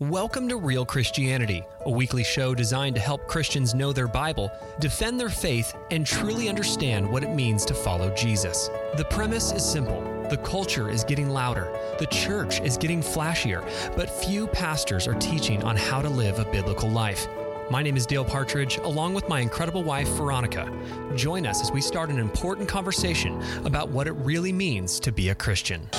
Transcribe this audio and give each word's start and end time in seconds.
Welcome 0.00 0.48
to 0.48 0.56
Real 0.56 0.86
Christianity, 0.86 1.62
a 1.84 1.90
weekly 1.90 2.24
show 2.24 2.54
designed 2.54 2.94
to 2.94 3.02
help 3.02 3.28
Christians 3.28 3.74
know 3.74 3.92
their 3.92 4.08
Bible, 4.08 4.50
defend 4.78 5.20
their 5.20 5.28
faith, 5.28 5.76
and 5.90 6.06
truly 6.06 6.48
understand 6.48 7.06
what 7.06 7.22
it 7.22 7.34
means 7.34 7.66
to 7.66 7.74
follow 7.74 8.08
Jesus. 8.14 8.70
The 8.96 9.04
premise 9.10 9.52
is 9.52 9.62
simple. 9.62 10.00
The 10.30 10.38
culture 10.38 10.88
is 10.88 11.04
getting 11.04 11.28
louder, 11.28 11.70
the 11.98 12.06
church 12.06 12.62
is 12.62 12.78
getting 12.78 13.02
flashier, 13.02 13.62
but 13.94 14.08
few 14.08 14.46
pastors 14.46 15.06
are 15.06 15.16
teaching 15.16 15.62
on 15.64 15.76
how 15.76 16.00
to 16.00 16.08
live 16.08 16.38
a 16.38 16.50
biblical 16.50 16.88
life. 16.88 17.28
My 17.70 17.82
name 17.82 17.98
is 17.98 18.06
Dale 18.06 18.24
Partridge, 18.24 18.78
along 18.78 19.12
with 19.12 19.28
my 19.28 19.40
incredible 19.40 19.84
wife, 19.84 20.08
Veronica. 20.08 20.66
Join 21.14 21.46
us 21.46 21.60
as 21.60 21.70
we 21.72 21.82
start 21.82 22.08
an 22.08 22.18
important 22.18 22.70
conversation 22.70 23.38
about 23.66 23.90
what 23.90 24.06
it 24.06 24.12
really 24.12 24.50
means 24.50 24.98
to 25.00 25.12
be 25.12 25.28
a 25.28 25.34
Christian. 25.34 25.90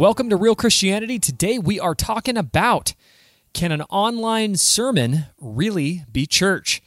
Welcome 0.00 0.30
to 0.30 0.36
Real 0.36 0.54
Christianity. 0.54 1.18
Today 1.18 1.58
we 1.58 1.78
are 1.78 1.94
talking 1.94 2.38
about 2.38 2.94
can 3.52 3.70
an 3.70 3.82
online 3.90 4.56
sermon 4.56 5.26
really 5.38 6.06
be 6.10 6.24
church? 6.24 6.80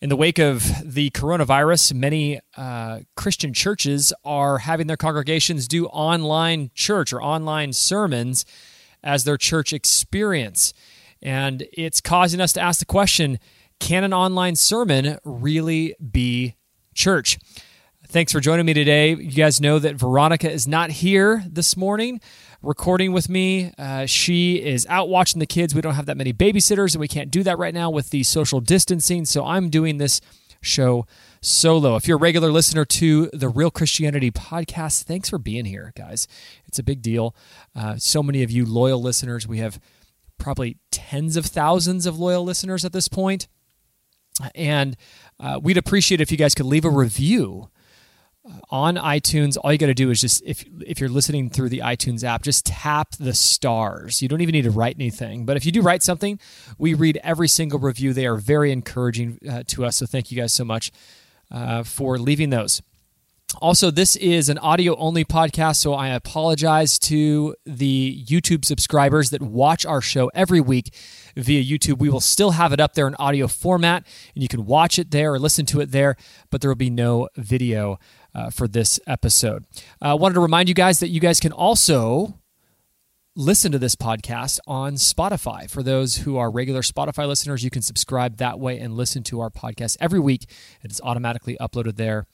In 0.00 0.08
the 0.08 0.16
wake 0.16 0.38
of 0.38 0.64
the 0.82 1.10
coronavirus, 1.10 1.92
many 1.92 2.40
uh, 2.56 3.00
Christian 3.18 3.52
churches 3.52 4.14
are 4.24 4.56
having 4.56 4.86
their 4.86 4.96
congregations 4.96 5.68
do 5.68 5.84
online 5.88 6.70
church 6.74 7.12
or 7.12 7.22
online 7.22 7.74
sermons 7.74 8.46
as 9.04 9.24
their 9.24 9.36
church 9.36 9.74
experience. 9.74 10.72
And 11.20 11.66
it's 11.70 12.00
causing 12.00 12.40
us 12.40 12.54
to 12.54 12.62
ask 12.62 12.78
the 12.78 12.86
question 12.86 13.40
can 13.78 14.04
an 14.04 14.14
online 14.14 14.56
sermon 14.56 15.18
really 15.22 15.94
be 16.00 16.56
church? 16.94 17.38
Thanks 18.12 18.30
for 18.30 18.40
joining 18.40 18.66
me 18.66 18.74
today. 18.74 19.14
You 19.14 19.30
guys 19.30 19.58
know 19.58 19.78
that 19.78 19.96
Veronica 19.96 20.50
is 20.52 20.68
not 20.68 20.90
here 20.90 21.42
this 21.48 21.78
morning 21.78 22.20
recording 22.60 23.14
with 23.14 23.30
me. 23.30 23.72
Uh, 23.78 24.04
she 24.04 24.56
is 24.56 24.86
out 24.90 25.08
watching 25.08 25.38
the 25.38 25.46
kids. 25.46 25.74
We 25.74 25.80
don't 25.80 25.94
have 25.94 26.04
that 26.04 26.18
many 26.18 26.34
babysitters, 26.34 26.92
and 26.92 27.00
we 27.00 27.08
can't 27.08 27.30
do 27.30 27.42
that 27.42 27.56
right 27.56 27.72
now 27.72 27.88
with 27.88 28.10
the 28.10 28.22
social 28.22 28.60
distancing. 28.60 29.24
So 29.24 29.46
I'm 29.46 29.70
doing 29.70 29.96
this 29.96 30.20
show 30.60 31.06
solo. 31.40 31.96
If 31.96 32.06
you're 32.06 32.18
a 32.18 32.20
regular 32.20 32.52
listener 32.52 32.84
to 32.84 33.30
the 33.32 33.48
Real 33.48 33.70
Christianity 33.70 34.30
podcast, 34.30 35.04
thanks 35.04 35.30
for 35.30 35.38
being 35.38 35.64
here, 35.64 35.94
guys. 35.96 36.28
It's 36.66 36.78
a 36.78 36.82
big 36.82 37.00
deal. 37.00 37.34
Uh, 37.74 37.96
so 37.96 38.22
many 38.22 38.42
of 38.42 38.50
you 38.50 38.66
loyal 38.66 39.00
listeners. 39.00 39.48
We 39.48 39.56
have 39.60 39.80
probably 40.36 40.76
tens 40.90 41.38
of 41.38 41.46
thousands 41.46 42.04
of 42.04 42.18
loyal 42.18 42.44
listeners 42.44 42.84
at 42.84 42.92
this 42.92 43.08
point. 43.08 43.48
And 44.54 44.98
uh, 45.40 45.60
we'd 45.62 45.78
appreciate 45.78 46.20
if 46.20 46.30
you 46.30 46.36
guys 46.36 46.54
could 46.54 46.66
leave 46.66 46.84
a 46.84 46.90
review 46.90 47.70
on 48.70 48.96
iTunes, 48.96 49.56
all 49.56 49.72
you 49.72 49.78
got 49.78 49.86
to 49.86 49.94
do 49.94 50.10
is 50.10 50.20
just 50.20 50.42
if 50.44 50.64
if 50.84 50.98
you're 51.00 51.08
listening 51.08 51.48
through 51.48 51.68
the 51.68 51.78
iTunes 51.78 52.24
app, 52.24 52.42
just 52.42 52.66
tap 52.66 53.12
the 53.18 53.34
stars. 53.34 54.20
You 54.20 54.28
don't 54.28 54.40
even 54.40 54.52
need 54.52 54.62
to 54.62 54.70
write 54.70 54.96
anything. 54.98 55.44
But 55.46 55.56
if 55.56 55.64
you 55.64 55.72
do 55.72 55.80
write 55.80 56.02
something, 56.02 56.40
we 56.78 56.94
read 56.94 57.20
every 57.22 57.48
single 57.48 57.78
review. 57.78 58.12
They 58.12 58.26
are 58.26 58.36
very 58.36 58.72
encouraging 58.72 59.38
uh, 59.48 59.62
to 59.68 59.84
us. 59.84 59.96
So 59.96 60.06
thank 60.06 60.30
you 60.32 60.36
guys 60.40 60.52
so 60.52 60.64
much 60.64 60.90
uh, 61.50 61.84
for 61.84 62.18
leaving 62.18 62.50
those. 62.50 62.82
Also, 63.60 63.90
this 63.90 64.16
is 64.16 64.48
an 64.48 64.56
audio 64.58 64.96
only 64.96 65.24
podcast, 65.24 65.76
so 65.76 65.92
I 65.92 66.08
apologize 66.08 66.98
to 67.00 67.54
the 67.66 68.24
YouTube 68.26 68.64
subscribers 68.64 69.28
that 69.30 69.42
watch 69.42 69.84
our 69.84 70.00
show 70.00 70.30
every 70.34 70.60
week 70.60 70.94
via 71.36 71.62
YouTube. 71.62 71.98
We 71.98 72.08
will 72.08 72.20
still 72.20 72.52
have 72.52 72.72
it 72.72 72.80
up 72.80 72.94
there 72.94 73.06
in 73.06 73.14
audio 73.16 73.48
format, 73.48 74.06
and 74.34 74.42
you 74.42 74.48
can 74.48 74.66
watch 74.66 74.98
it 74.98 75.10
there 75.10 75.34
or 75.34 75.38
listen 75.38 75.66
to 75.66 75.80
it 75.80 75.90
there, 75.90 76.16
but 76.50 76.60
there 76.60 76.70
will 76.70 76.74
be 76.74 76.90
no 76.90 77.28
video 77.36 77.98
uh, 78.34 78.50
for 78.50 78.68
this 78.68 78.98
episode. 79.06 79.64
I 80.00 80.10
uh, 80.10 80.16
wanted 80.16 80.34
to 80.34 80.40
remind 80.40 80.68
you 80.68 80.74
guys 80.74 81.00
that 81.00 81.08
you 81.08 81.20
guys 81.20 81.40
can 81.40 81.52
also 81.52 82.38
listen 83.34 83.72
to 83.72 83.78
this 83.78 83.96
podcast 83.96 84.58
on 84.66 84.94
Spotify. 84.94 85.70
For 85.70 85.82
those 85.82 86.18
who 86.18 86.36
are 86.36 86.50
regular 86.50 86.82
Spotify 86.82 87.26
listeners, 87.26 87.64
you 87.64 87.70
can 87.70 87.82
subscribe 87.82 88.36
that 88.36 88.58
way 88.58 88.78
and 88.78 88.94
listen 88.94 89.22
to 89.24 89.40
our 89.40 89.50
podcast 89.50 89.96
every 90.00 90.20
week. 90.20 90.48
It's 90.82 91.00
automatically 91.02 91.56
uploaded 91.60 91.96
there. 91.96 92.26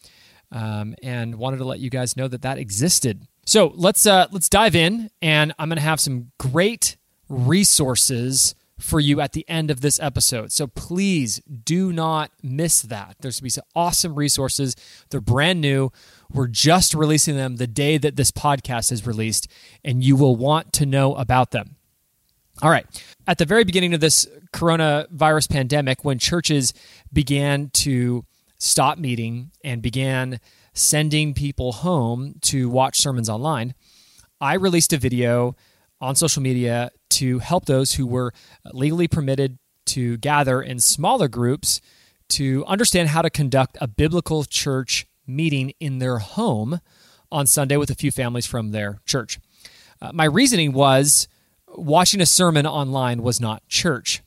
Um, 0.51 0.95
and 1.03 1.35
wanted 1.35 1.59
to 1.59 1.67
let 1.67 1.79
you 1.79 1.91
guys 1.91 2.17
know 2.17 2.27
that 2.27 2.41
that 2.41 2.57
existed. 2.57 3.27
So 3.45 3.71
let's 3.75 4.07
uh, 4.07 4.29
let's 4.31 4.49
dive 4.49 4.75
in, 4.75 5.11
and 5.21 5.53
I'm 5.59 5.69
going 5.69 5.77
to 5.77 5.83
have 5.83 6.01
some 6.01 6.33
great 6.39 6.97
resources 7.29 8.55
for 8.79 9.01
you 9.01 9.21
at 9.21 9.33
the 9.33 9.45
end 9.49 9.71
of 9.71 9.81
this 9.81 9.99
episode. 10.01 10.53
So 10.53 10.67
please 10.67 11.41
do 11.65 11.93
not 11.93 12.31
miss 12.43 12.83
that. 12.83 13.17
There's 13.21 13.37
going 13.37 13.41
to 13.41 13.43
be 13.45 13.51
some 13.51 13.65
awesome 13.75 14.15
resources. 14.15 14.77
They're 15.11 15.21
brand 15.21 15.61
new. 15.61 15.91
We're 16.33 16.47
just 16.47 16.95
releasing 16.95 17.37
them 17.37 17.57
the 17.57 17.67
day 17.67 17.99
that 17.99 18.17
this 18.17 18.31
podcast 18.31 18.93
is 18.93 19.07
released, 19.07 19.49
and 19.85 20.05
you 20.05 20.15
will 20.15 20.37
want 20.37 20.73
to 20.75 20.87
know 20.87 21.15
about 21.15 21.51
them. 21.51 21.77
All 22.63 22.71
right. 22.71 22.87
At 23.27 23.39
the 23.39 23.45
very 23.45 23.65
beginning 23.65 23.95
of 23.95 24.01
this 24.01 24.27
coronavirus 24.53 25.51
pandemic, 25.51 26.05
when 26.05 26.19
churches 26.19 26.73
began 27.13 27.71
to 27.71 28.25
stop 28.59 28.99
meeting 28.99 29.51
and 29.63 29.83
began 29.83 30.41
sending 30.73 31.35
people 31.35 31.73
home 31.73 32.35
to 32.43 32.69
watch 32.69 32.99
sermons 32.99 33.29
online, 33.29 33.75
I 34.41 34.55
released 34.55 34.93
a 34.93 34.99
video 34.99 35.57
on 36.01 36.15
social 36.15 36.43
media 36.43 36.91
to 37.11 37.39
help 37.39 37.67
those 37.67 37.95
who 37.95 38.07
were 38.07 38.33
legally 38.73 39.09
permitted 39.09 39.59
to 39.87 40.17
gather 40.19 40.61
in 40.61 40.79
smaller 40.79 41.29
groups 41.29 41.81
to 42.29 42.65
understand 42.67 43.09
how 43.09 43.23
to 43.23 43.31
conduct 43.31 43.77
a 43.81 43.87
biblical 43.87 44.45
church 44.45 45.07
meeting 45.27 45.73
in 45.81 45.99
their 45.99 46.19
home 46.19 46.81
on 47.31 47.47
Sunday 47.47 47.77
with 47.77 47.91
a 47.91 47.95
few 47.95 48.11
families 48.11 48.47
from 48.47 48.71
their 48.71 49.01
church. 49.07 49.39
Uh, 50.01 50.11
my 50.13 50.25
reasoning 50.25 50.73
was 50.73 51.29
watching 51.75 52.21
a 52.21 52.27
sermon 52.27 52.67
online 52.67 53.23
was 53.23 53.41
not 53.41 53.67
church. 53.69 54.23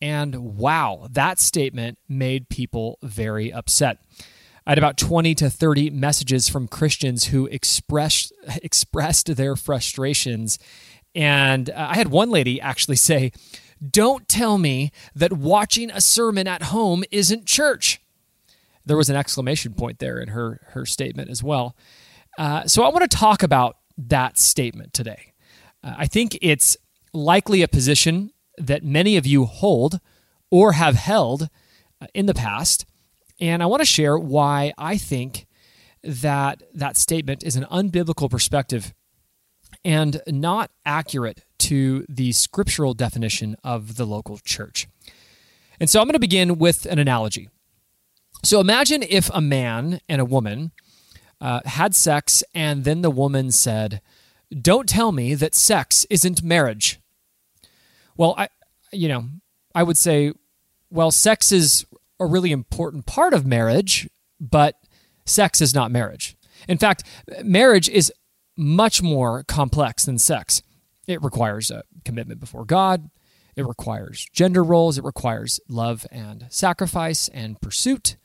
And 0.00 0.56
wow, 0.56 1.06
that 1.10 1.38
statement 1.38 1.98
made 2.08 2.48
people 2.48 2.98
very 3.02 3.52
upset. 3.52 3.98
I 4.66 4.70
had 4.70 4.78
about 4.78 4.96
20 4.96 5.34
to 5.36 5.50
30 5.50 5.90
messages 5.90 6.48
from 6.48 6.68
Christians 6.68 7.26
who 7.26 7.46
expressed 7.46 8.32
expressed 8.62 9.36
their 9.36 9.56
frustrations 9.56 10.58
and 11.14 11.70
uh, 11.70 11.88
I 11.90 11.94
had 11.94 12.08
one 12.08 12.30
lady 12.30 12.60
actually 12.60 12.96
say, 12.96 13.32
Don't 13.90 14.28
tell 14.28 14.58
me 14.58 14.90
that 15.14 15.32
watching 15.32 15.90
a 15.90 16.00
sermon 16.00 16.46
at 16.46 16.64
home 16.64 17.04
isn't 17.10 17.46
church. 17.46 18.00
There 18.84 18.96
was 18.96 19.08
an 19.08 19.16
exclamation 19.16 19.74
point 19.74 19.98
there 19.98 20.20
in 20.20 20.28
her, 20.28 20.60
her 20.70 20.84
statement 20.84 21.30
as 21.30 21.42
well. 21.42 21.74
Uh, 22.36 22.66
so 22.66 22.82
I 22.82 22.88
want 22.88 23.08
to 23.08 23.16
talk 23.16 23.42
about 23.42 23.76
that 23.96 24.38
statement 24.38 24.92
today. 24.92 25.32
Uh, 25.82 25.94
I 25.98 26.06
think 26.06 26.36
it's 26.42 26.76
likely 27.12 27.62
a 27.62 27.68
position 27.68 28.32
that 28.58 28.82
many 28.82 29.16
of 29.16 29.26
you 29.26 29.44
hold 29.44 30.00
or 30.50 30.72
have 30.72 30.96
held 30.96 31.48
uh, 32.00 32.06
in 32.12 32.26
the 32.26 32.34
past. 32.34 32.84
And 33.40 33.62
I 33.62 33.66
want 33.66 33.80
to 33.80 33.86
share 33.86 34.18
why 34.18 34.72
I 34.76 34.98
think 34.98 35.46
that 36.02 36.62
that 36.74 36.96
statement 36.96 37.42
is 37.42 37.56
an 37.56 37.64
unbiblical 37.70 38.30
perspective 38.30 38.92
and 39.84 40.20
not 40.26 40.70
accurate 40.84 41.44
to 41.58 42.04
the 42.08 42.32
scriptural 42.32 42.94
definition 42.94 43.56
of 43.62 43.96
the 43.96 44.04
local 44.04 44.38
church. 44.38 44.88
And 45.80 45.90
so 45.90 46.00
I'm 46.00 46.06
going 46.06 46.14
to 46.14 46.20
begin 46.20 46.58
with 46.58 46.86
an 46.86 46.98
analogy. 46.98 47.48
So 48.42 48.60
imagine 48.60 49.02
if 49.02 49.30
a 49.32 49.40
man 49.40 50.00
and 50.08 50.20
a 50.20 50.24
woman 50.24 50.72
uh, 51.40 51.60
had 51.64 51.94
sex, 51.94 52.42
and 52.54 52.84
then 52.84 53.02
the 53.02 53.10
woman 53.10 53.50
said, 53.50 54.00
Don't 54.50 54.88
tell 54.88 55.12
me 55.12 55.34
that 55.34 55.54
sex 55.54 56.06
isn't 56.10 56.42
marriage. 56.42 57.00
Well, 58.16 58.34
I, 58.38 58.48
you 58.92 59.08
know, 59.08 59.24
I 59.74 59.82
would 59.82 59.98
say, 59.98 60.32
well, 60.90 61.10
sex 61.10 61.50
is 61.50 61.84
a 62.20 62.26
really 62.26 62.52
important 62.52 63.06
part 63.06 63.34
of 63.34 63.44
marriage, 63.44 64.08
but 64.40 64.76
sex 65.26 65.60
is 65.60 65.74
not 65.74 65.90
marriage. 65.90 66.36
In 66.68 66.78
fact, 66.78 67.02
marriage 67.42 67.88
is 67.88 68.12
much 68.56 69.02
more 69.02 69.42
complex 69.44 70.04
than 70.04 70.18
sex. 70.18 70.62
It 71.06 71.22
requires 71.22 71.70
a 71.70 71.82
commitment 72.04 72.40
before 72.40 72.64
God, 72.64 73.10
it 73.56 73.66
requires 73.66 74.26
gender 74.32 74.64
roles, 74.64 74.98
it 74.98 75.04
requires 75.04 75.60
love 75.68 76.06
and 76.10 76.46
sacrifice 76.50 77.28
and 77.28 77.60
pursuit. 77.60 78.16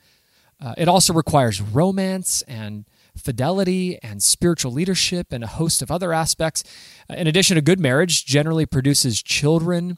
Uh, 0.62 0.74
it 0.78 0.88
also 0.88 1.14
requires 1.14 1.62
romance 1.62 2.42
and 2.44 2.86
fidelity 3.16 3.98
and 4.02 4.22
spiritual 4.22 4.72
leadership 4.72 5.32
and 5.32 5.44
a 5.44 5.48
host 5.48 5.82
of 5.82 5.92
other 5.92 6.14
aspects. 6.14 6.64
In 7.10 7.28
addition, 7.28 7.58
a 7.58 7.62
good 7.62 7.80
marriage 7.80 8.26
generally 8.26 8.66
produces 8.66 9.22
children 9.22 9.98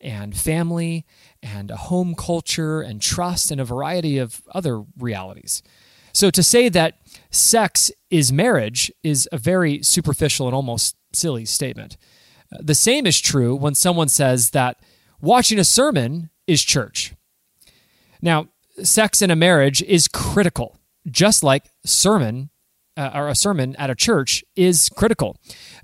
and 0.00 0.36
family 0.36 1.04
and 1.42 1.70
a 1.70 1.76
home 1.76 2.14
culture 2.14 2.80
and 2.80 3.02
trust 3.02 3.50
and 3.50 3.60
a 3.60 3.64
variety 3.64 4.18
of 4.18 4.42
other 4.54 4.84
realities. 4.98 5.62
So 6.18 6.30
to 6.30 6.42
say 6.42 6.68
that 6.70 6.98
sex 7.30 7.92
is 8.10 8.32
marriage 8.32 8.90
is 9.04 9.28
a 9.30 9.38
very 9.38 9.84
superficial 9.84 10.48
and 10.48 10.54
almost 10.56 10.96
silly 11.12 11.44
statement. 11.44 11.96
The 12.50 12.74
same 12.74 13.06
is 13.06 13.20
true 13.20 13.54
when 13.54 13.76
someone 13.76 14.08
says 14.08 14.50
that 14.50 14.80
watching 15.20 15.60
a 15.60 15.64
sermon 15.64 16.30
is 16.48 16.64
church. 16.64 17.14
Now, 18.20 18.48
sex 18.82 19.22
in 19.22 19.30
a 19.30 19.36
marriage 19.36 19.80
is 19.80 20.08
critical, 20.08 20.76
just 21.08 21.44
like 21.44 21.70
sermon 21.84 22.50
uh, 22.96 23.12
or 23.14 23.28
a 23.28 23.36
sermon 23.36 23.76
at 23.76 23.88
a 23.88 23.94
church 23.94 24.42
is 24.56 24.88
critical. 24.96 25.36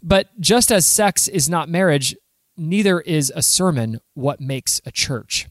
But 0.02 0.40
just 0.40 0.72
as 0.72 0.84
sex 0.84 1.28
is 1.28 1.48
not 1.48 1.68
marriage, 1.68 2.16
neither 2.56 3.00
is 3.00 3.32
a 3.36 3.40
sermon 3.40 4.00
what 4.14 4.40
makes 4.40 4.80
a 4.84 4.90
church. 4.90 5.46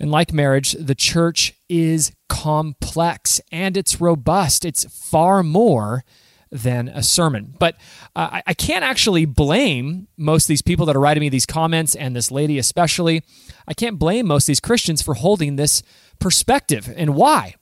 And 0.00 0.10
like 0.10 0.32
marriage, 0.32 0.72
the 0.72 0.94
church 0.94 1.54
is 1.68 2.12
complex 2.28 3.40
and 3.50 3.76
it's 3.76 4.00
robust. 4.00 4.64
It's 4.64 4.84
far 4.84 5.42
more 5.42 6.04
than 6.50 6.88
a 6.88 7.02
sermon. 7.02 7.54
But 7.58 7.76
uh, 8.16 8.40
I 8.46 8.54
can't 8.54 8.84
actually 8.84 9.24
blame 9.24 10.08
most 10.16 10.44
of 10.44 10.48
these 10.48 10.62
people 10.62 10.86
that 10.86 10.96
are 10.96 11.00
writing 11.00 11.20
me 11.20 11.28
these 11.28 11.46
comments, 11.46 11.94
and 11.94 12.16
this 12.16 12.30
lady 12.30 12.58
especially. 12.58 13.22
I 13.66 13.74
can't 13.74 13.98
blame 13.98 14.26
most 14.26 14.44
of 14.44 14.46
these 14.48 14.60
Christians 14.60 15.02
for 15.02 15.14
holding 15.14 15.56
this 15.56 15.82
perspective. 16.18 16.92
And 16.96 17.14
why? 17.14 17.54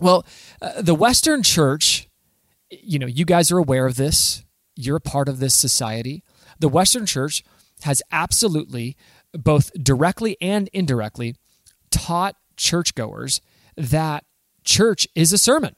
Well, 0.00 0.26
uh, 0.60 0.82
the 0.82 0.94
Western 0.94 1.42
church, 1.42 2.08
you 2.70 2.98
know, 2.98 3.06
you 3.06 3.24
guys 3.24 3.52
are 3.52 3.58
aware 3.58 3.86
of 3.86 3.96
this. 3.96 4.42
You're 4.74 4.96
a 4.96 5.00
part 5.00 5.28
of 5.28 5.38
this 5.38 5.54
society. 5.54 6.24
The 6.58 6.68
Western 6.68 7.06
church 7.06 7.44
has 7.82 8.02
absolutely, 8.10 8.96
both 9.32 9.70
directly 9.74 10.36
and 10.40 10.68
indirectly, 10.72 11.36
taught 11.92 12.36
churchgoers 12.56 13.40
that 13.76 14.24
church 14.64 15.06
is 15.14 15.32
a 15.32 15.38
sermon. 15.38 15.74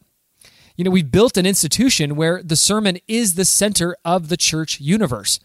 You 0.76 0.84
know, 0.84 0.90
we've 0.90 1.10
built 1.10 1.36
an 1.36 1.46
institution 1.46 2.16
where 2.16 2.42
the 2.42 2.56
sermon 2.56 2.98
is 3.06 3.34
the 3.34 3.44
center 3.44 3.96
of 4.04 4.28
the 4.28 4.36
church 4.36 4.80
universe. 4.80 5.38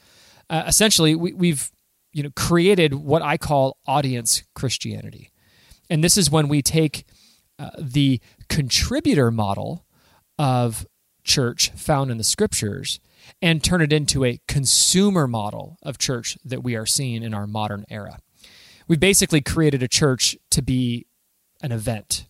Uh, 0.50 0.64
essentially, 0.66 1.14
we, 1.14 1.50
have 1.50 1.72
you 2.14 2.24
know 2.24 2.32
created 2.36 2.96
what 2.96 3.22
I 3.22 3.38
call 3.38 3.78
audience 3.86 4.44
Christianity, 4.56 5.30
and 5.90 6.04
this 6.04 6.18
is 6.18 6.32
when 6.32 6.48
we 6.48 6.64
take 6.64 7.06
uh, 7.60 7.70
the 7.78 8.20
contributor 8.48 9.30
model 9.30 9.86
of 10.40 10.88
church 11.24 11.70
found 11.72 12.10
in 12.10 12.18
the 12.18 12.24
scriptures 12.24 13.00
and 13.42 13.64
turn 13.64 13.82
it 13.82 13.94
into 13.94 14.26
a 14.26 14.40
consumer 14.48 15.28
model 15.28 15.78
of 15.84 16.00
church 16.00 16.38
that 16.44 16.64
we 16.64 16.76
are 16.76 16.88
seeing 16.88 17.22
in 17.22 17.34
our 17.34 17.46
modern 17.46 17.86
era. 17.90 18.18
We 18.90 18.98
basically 18.98 19.40
created 19.40 19.82
a 19.82 19.88
church 19.88 20.38
to 20.50 20.62
be 20.62 21.06
an 21.62 21.72
event 21.72 22.26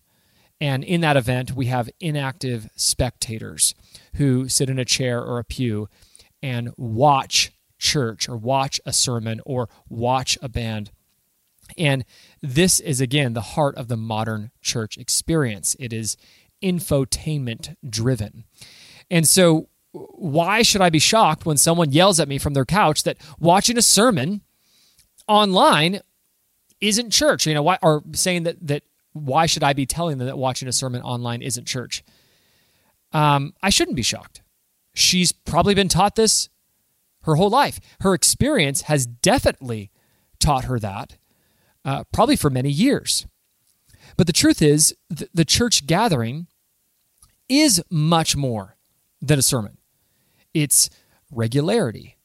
and 0.60 0.84
in 0.84 1.00
that 1.00 1.16
event, 1.16 1.52
we 1.52 1.66
have 1.66 1.88
inactive 2.00 2.68
spectators 2.76 3.74
who 4.16 4.48
sit 4.48 4.68
in 4.68 4.78
a 4.78 4.84
chair 4.84 5.22
or 5.22 5.38
a 5.38 5.44
pew 5.44 5.88
and 6.42 6.70
watch 6.76 7.50
church 7.78 8.28
or 8.28 8.36
watch 8.36 8.80
a 8.84 8.92
sermon 8.92 9.40
or 9.46 9.70
watch 9.88 10.36
a 10.42 10.48
band. 10.48 10.90
And 11.78 12.04
this 12.42 12.78
is, 12.78 13.00
again, 13.00 13.32
the 13.32 13.40
heart 13.40 13.74
of 13.76 13.88
the 13.88 13.96
modern 13.96 14.50
church 14.60 14.98
experience. 14.98 15.76
It 15.78 15.92
is 15.92 16.16
infotainment 16.62 17.76
driven. 17.88 18.44
And 19.10 19.26
so, 19.26 19.68
why 19.92 20.62
should 20.62 20.82
I 20.82 20.90
be 20.90 20.98
shocked 20.98 21.46
when 21.46 21.56
someone 21.56 21.90
yells 21.90 22.20
at 22.20 22.28
me 22.28 22.38
from 22.38 22.54
their 22.54 22.64
couch 22.64 23.02
that 23.04 23.18
watching 23.40 23.76
a 23.76 23.82
sermon 23.82 24.42
online 25.26 26.00
isn't 26.80 27.10
church? 27.10 27.46
You 27.46 27.54
know, 27.54 27.62
why, 27.62 27.78
or 27.82 28.02
saying 28.12 28.44
that, 28.44 28.66
that 28.66 28.82
why 29.12 29.46
should 29.46 29.62
I 29.64 29.72
be 29.72 29.86
telling 29.86 30.18
them 30.18 30.26
that 30.26 30.38
watching 30.38 30.68
a 30.68 30.72
sermon 30.72 31.02
online 31.02 31.42
isn't 31.42 31.66
church? 31.66 32.02
Um, 33.12 33.54
I 33.62 33.70
shouldn't 33.70 33.96
be 33.96 34.02
shocked. 34.02 34.42
She's 34.94 35.32
probably 35.32 35.74
been 35.74 35.88
taught 35.88 36.16
this 36.16 36.48
her 37.22 37.36
whole 37.36 37.50
life. 37.50 37.80
Her 38.00 38.14
experience 38.14 38.82
has 38.82 39.06
definitely 39.06 39.90
taught 40.38 40.64
her 40.64 40.78
that, 40.78 41.16
uh, 41.84 42.04
probably 42.12 42.36
for 42.36 42.50
many 42.50 42.70
years. 42.70 43.26
But 44.16 44.26
the 44.26 44.32
truth 44.32 44.62
is, 44.62 44.94
th- 45.14 45.30
the 45.32 45.44
church 45.44 45.86
gathering 45.86 46.46
is 47.48 47.82
much 47.90 48.36
more 48.36 48.76
than 49.20 49.38
a 49.38 49.42
sermon. 49.42 49.78
It's 50.54 50.88
regularity. 51.30 52.16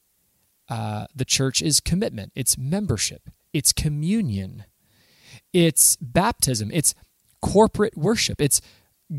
Uh, 0.68 1.06
the 1.14 1.24
church 1.24 1.62
is 1.62 1.80
commitment. 1.80 2.32
It's 2.34 2.58
membership. 2.58 3.28
It's 3.56 3.72
communion. 3.72 4.64
It's 5.52 5.96
baptism, 5.96 6.70
it's 6.72 6.94
corporate 7.40 7.96
worship, 7.96 8.40
it's 8.40 8.60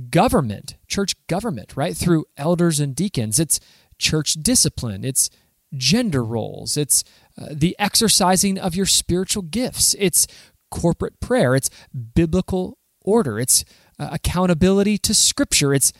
government, 0.10 0.75
church 0.88 1.16
government, 1.28 1.74
right? 1.75 1.95
Through 1.95 2.25
elders 2.36 2.80
and 2.80 2.95
deacons. 2.95 3.39
It's 3.39 3.60
church 3.98 4.34
discipline, 4.34 5.04
it's 5.04 5.30
gender 5.75 6.24
roles, 6.24 6.78
it's 6.78 7.04
uh, 7.42 7.48
the 7.51 7.75
exercising 7.80 8.60
of 8.60 8.75
your 8.75 8.86
spiritual 8.86 9.44
gifts, 9.44 9.95
it's 9.98 10.28
corporate 10.69 11.19
prayer, 11.19 11.56
it's 11.56 11.69
biblical 12.13 12.78
order, 13.01 13.40
it's 13.40 13.66
uh, 13.98 14.10
accountability 14.12 14.98
to 15.00 15.13
scripture, 15.13 15.74
it's 15.74 15.92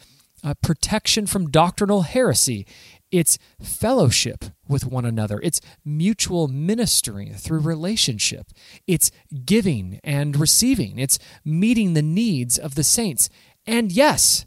uh, 0.44 0.54
protection 0.62 1.26
from 1.26 1.50
doctrinal 1.50 2.04
heresy, 2.04 2.68
it's 3.12 3.38
fellowship 3.62 4.46
with 4.68 4.86
one 4.86 5.06
another. 5.06 5.40
It's 5.42 5.62
mutual 5.86 6.48
ministering 6.48 7.34
through 7.34 7.60
relationship. 7.60 8.48
It's 8.86 9.12
giving 9.46 10.00
and 10.04 10.38
receiving. 10.38 11.00
It's 11.00 11.20
meeting 11.46 11.94
the 11.94 12.02
needs 12.02 12.58
of 12.58 12.76
the 12.76 12.84
saints. 12.84 13.30
And 13.66 13.92
yes, 13.92 14.46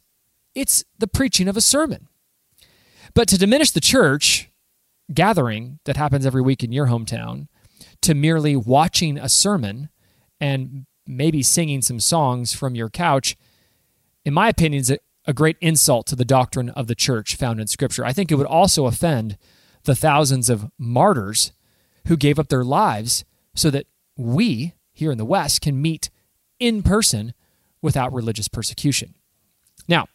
it's 0.54 0.84
the 0.98 1.06
preaching 1.06 1.48
of 1.48 1.56
a 1.56 1.62
sermon. 1.62 2.08
But 3.14 3.28
to 3.28 3.38
diminish 3.38 3.70
the 3.70 3.80
church 3.80 4.50
gathering 5.12 5.78
that 5.84 5.96
happens 5.96 6.26
every 6.26 6.42
week 6.42 6.62
in 6.62 6.72
your 6.72 6.86
hometown 6.86 7.48
to 8.02 8.14
merely 8.14 8.56
watching 8.56 9.18
a 9.18 9.28
sermon 9.28 9.88
and 10.40 10.86
maybe 11.06 11.42
singing 11.42 11.82
some 11.82 12.00
songs 12.00 12.52
from 12.52 12.74
your 12.74 12.88
couch, 12.88 13.36
in 14.24 14.34
my 14.34 14.48
opinion, 14.48 14.80
is 14.80 14.96
a 15.30 15.34
great 15.34 15.56
insult 15.60 16.06
to 16.08 16.16
the 16.16 16.24
doctrine 16.24 16.70
of 16.70 16.88
the 16.88 16.94
church 16.94 17.36
found 17.36 17.60
in 17.60 17.68
Scripture. 17.68 18.04
I 18.04 18.12
think 18.12 18.30
it 18.30 18.34
would 18.34 18.46
also 18.46 18.86
offend 18.86 19.38
the 19.84 19.94
thousands 19.94 20.50
of 20.50 20.70
martyrs 20.76 21.52
who 22.08 22.16
gave 22.16 22.38
up 22.38 22.48
their 22.48 22.64
lives 22.64 23.24
so 23.54 23.70
that 23.70 23.86
we 24.16 24.74
here 24.92 25.12
in 25.12 25.18
the 25.18 25.24
West 25.24 25.60
can 25.60 25.80
meet 25.80 26.10
in 26.58 26.82
person 26.82 27.32
without 27.80 28.12
religious 28.12 28.48
persecution. 28.48 29.14
Now, 29.88 30.08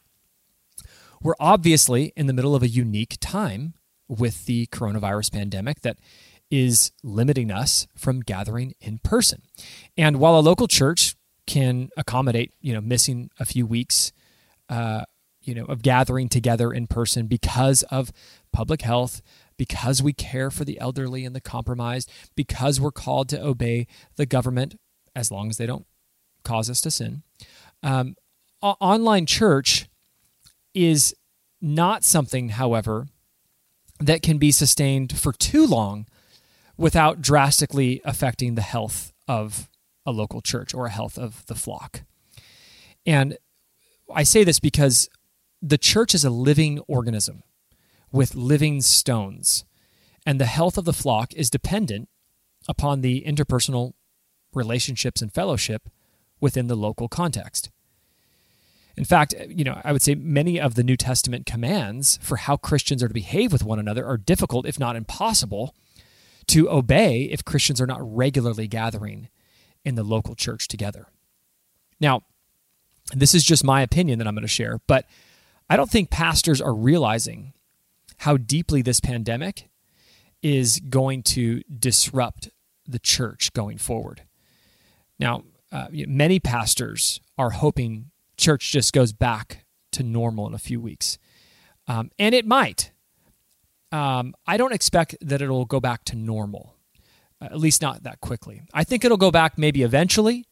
we're 1.22 1.36
obviously 1.40 2.14
in 2.16 2.28
the 2.28 2.34
middle 2.34 2.54
of 2.54 2.62
a 2.62 2.68
unique 2.68 3.18
time 3.20 3.74
with 4.08 4.46
the 4.46 4.68
coronavirus 4.68 5.32
pandemic 5.32 5.82
that 5.82 5.98
is 6.52 6.92
limiting 7.04 7.50
us 7.52 7.88
from 7.96 8.20
gathering 8.20 8.76
in 8.80 9.00
person. 9.00 9.42
And 9.98 10.18
while 10.18 10.38
a 10.38 10.42
local 10.42 10.68
church 10.68 11.16
can 11.48 11.90
accommodate, 11.98 12.54
you 12.60 12.74
know, 12.74 12.82
missing 12.82 13.32
a 13.40 13.46
few 13.46 13.66
weeks 13.66 14.12
uh, 14.70 15.04
you 15.42 15.54
know, 15.54 15.66
of 15.66 15.82
gathering 15.82 16.28
together 16.28 16.74
in 16.74 16.88
person 16.88 17.28
because 17.28 17.84
of 17.84 18.12
public 18.52 18.82
health, 18.82 19.22
because 19.58 20.02
we 20.02 20.12
care 20.12 20.50
for 20.50 20.66
the 20.66 20.80
elderly 20.80 21.24
and 21.24 21.36
the 21.36 21.42
compromised, 21.42 22.12
because 22.36 22.82
we're 22.82 22.92
called 22.92 23.30
to 23.30 23.42
obey 23.42 23.88
the 24.16 24.26
government 24.26 24.80
as 25.16 25.32
long 25.32 25.50
as 25.50 25.58
they 25.58 25.66
don't 25.66 25.86
cause 26.44 26.70
us 26.70 26.82
to 26.82 26.92
sin. 26.92 27.24
Um, 27.84 28.16
online 28.62 29.26
church 29.26 29.88
is 30.74 31.16
not 31.62 32.04
something, 32.04 32.50
however, 32.50 33.08
that 34.00 34.22
can 34.22 34.38
be 34.38 34.52
sustained 34.52 35.18
for 35.18 35.32
too 35.32 35.66
long 35.66 36.06
without 36.78 37.22
drastically 37.22 38.02
affecting 38.04 38.56
the 38.56 38.62
health 38.62 39.14
of 39.28 39.70
a 40.06 40.12
local 40.12 40.42
church 40.42 40.74
or 40.74 40.86
a 40.86 40.92
health 40.92 41.18
of 41.18 41.46
the 41.46 41.56
flock. 41.56 42.02
And 43.06 43.38
I 44.14 44.24
say 44.24 44.44
this 44.44 44.60
because 44.60 45.10
the 45.62 45.78
church 45.78 46.14
is 46.14 46.24
a 46.24 46.30
living 46.30 46.80
organism 46.88 47.44
with 48.12 48.36
living 48.36 48.82
stones, 48.82 49.66
and 50.26 50.40
the 50.40 50.46
health 50.46 50.78
of 50.78 50.86
the 50.86 50.94
flock 50.94 51.34
is 51.34 51.50
dependent 51.50 52.10
upon 52.68 53.02
the 53.02 53.24
interpersonal 53.28 53.94
relationships 54.54 55.22
and 55.22 55.34
fellowship 55.34 55.90
within 56.40 56.68
the 56.68 56.76
local 56.76 57.08
context. 57.08 57.70
In 58.98 59.04
fact, 59.04 59.34
you 59.50 59.64
know, 59.64 59.82
I 59.84 59.92
would 59.92 60.02
say 60.02 60.16
many 60.16 60.60
of 60.60 60.76
the 60.76 60.84
New 60.84 60.96
Testament 60.96 61.46
commands 61.46 62.18
for 62.22 62.38
how 62.38 62.56
Christians 62.56 63.04
are 63.04 63.10
to 63.10 63.14
behave 63.14 63.52
with 63.52 63.64
one 63.64 63.80
another 63.80 64.06
are 64.06 64.18
difficult, 64.18 64.66
if 64.66 64.80
not 64.80 64.96
impossible, 64.96 65.76
to 66.48 66.70
obey 66.70 67.24
if 67.24 67.44
Christians 67.44 67.82
are 67.82 67.88
not 67.88 68.00
regularly 68.02 68.68
gathering 68.68 69.28
in 69.84 69.96
the 69.96 70.04
local 70.04 70.36
church 70.36 70.68
together. 70.68 71.08
Now, 72.00 72.22
this 73.14 73.36
is 73.36 73.44
just 73.44 73.64
my 73.64 73.82
opinion 73.82 74.20
that 74.20 74.28
I'm 74.28 74.36
going 74.36 74.42
to 74.42 74.48
share, 74.48 74.80
but 74.88 75.06
I 75.70 75.78
don't 75.78 75.90
think 75.90 76.10
pastors 76.10 76.62
are 76.62 76.74
realizing 76.74 77.54
how 78.18 78.38
deeply 78.38 78.82
this 78.82 79.00
pandemic 79.00 79.70
is 80.42 80.80
going 80.80 81.24
to 81.24 81.62
disrupt 81.80 82.50
the 82.88 83.00
church 83.00 83.52
going 83.54 83.78
forward. 83.78 84.24
Now, 85.20 85.44
uh, 85.72 85.88
many 85.92 86.40
pastors 86.40 87.20
are 87.38 87.52
hoping 87.52 88.12
church 88.38 88.72
just 88.72 88.94
goes 88.94 89.12
back 89.12 89.66
to 89.92 90.04
normal 90.04 90.48
in 90.48 90.54
a 90.54 90.60
few 90.60 90.80
weeks. 90.80 91.18
Um, 91.88 92.12
and 92.20 92.36
it 92.36 92.46
might. 92.46 92.92
Um, 93.92 94.36
I 94.46 94.58
don't 94.58 94.74
expect 94.74 95.16
that 95.22 95.42
it'll 95.42 95.66
go 95.66 95.80
back 95.80 96.04
to 96.06 96.16
normal, 96.16 96.76
at 97.42 97.58
least 97.58 97.82
not 97.82 98.04
that 98.04 98.20
quickly. 98.20 98.62
I 98.74 98.84
think 98.84 99.06
it'll 99.06 99.18
go 99.18 99.32
back 99.32 99.58
maybe 99.58 99.84
eventually, 99.84 100.46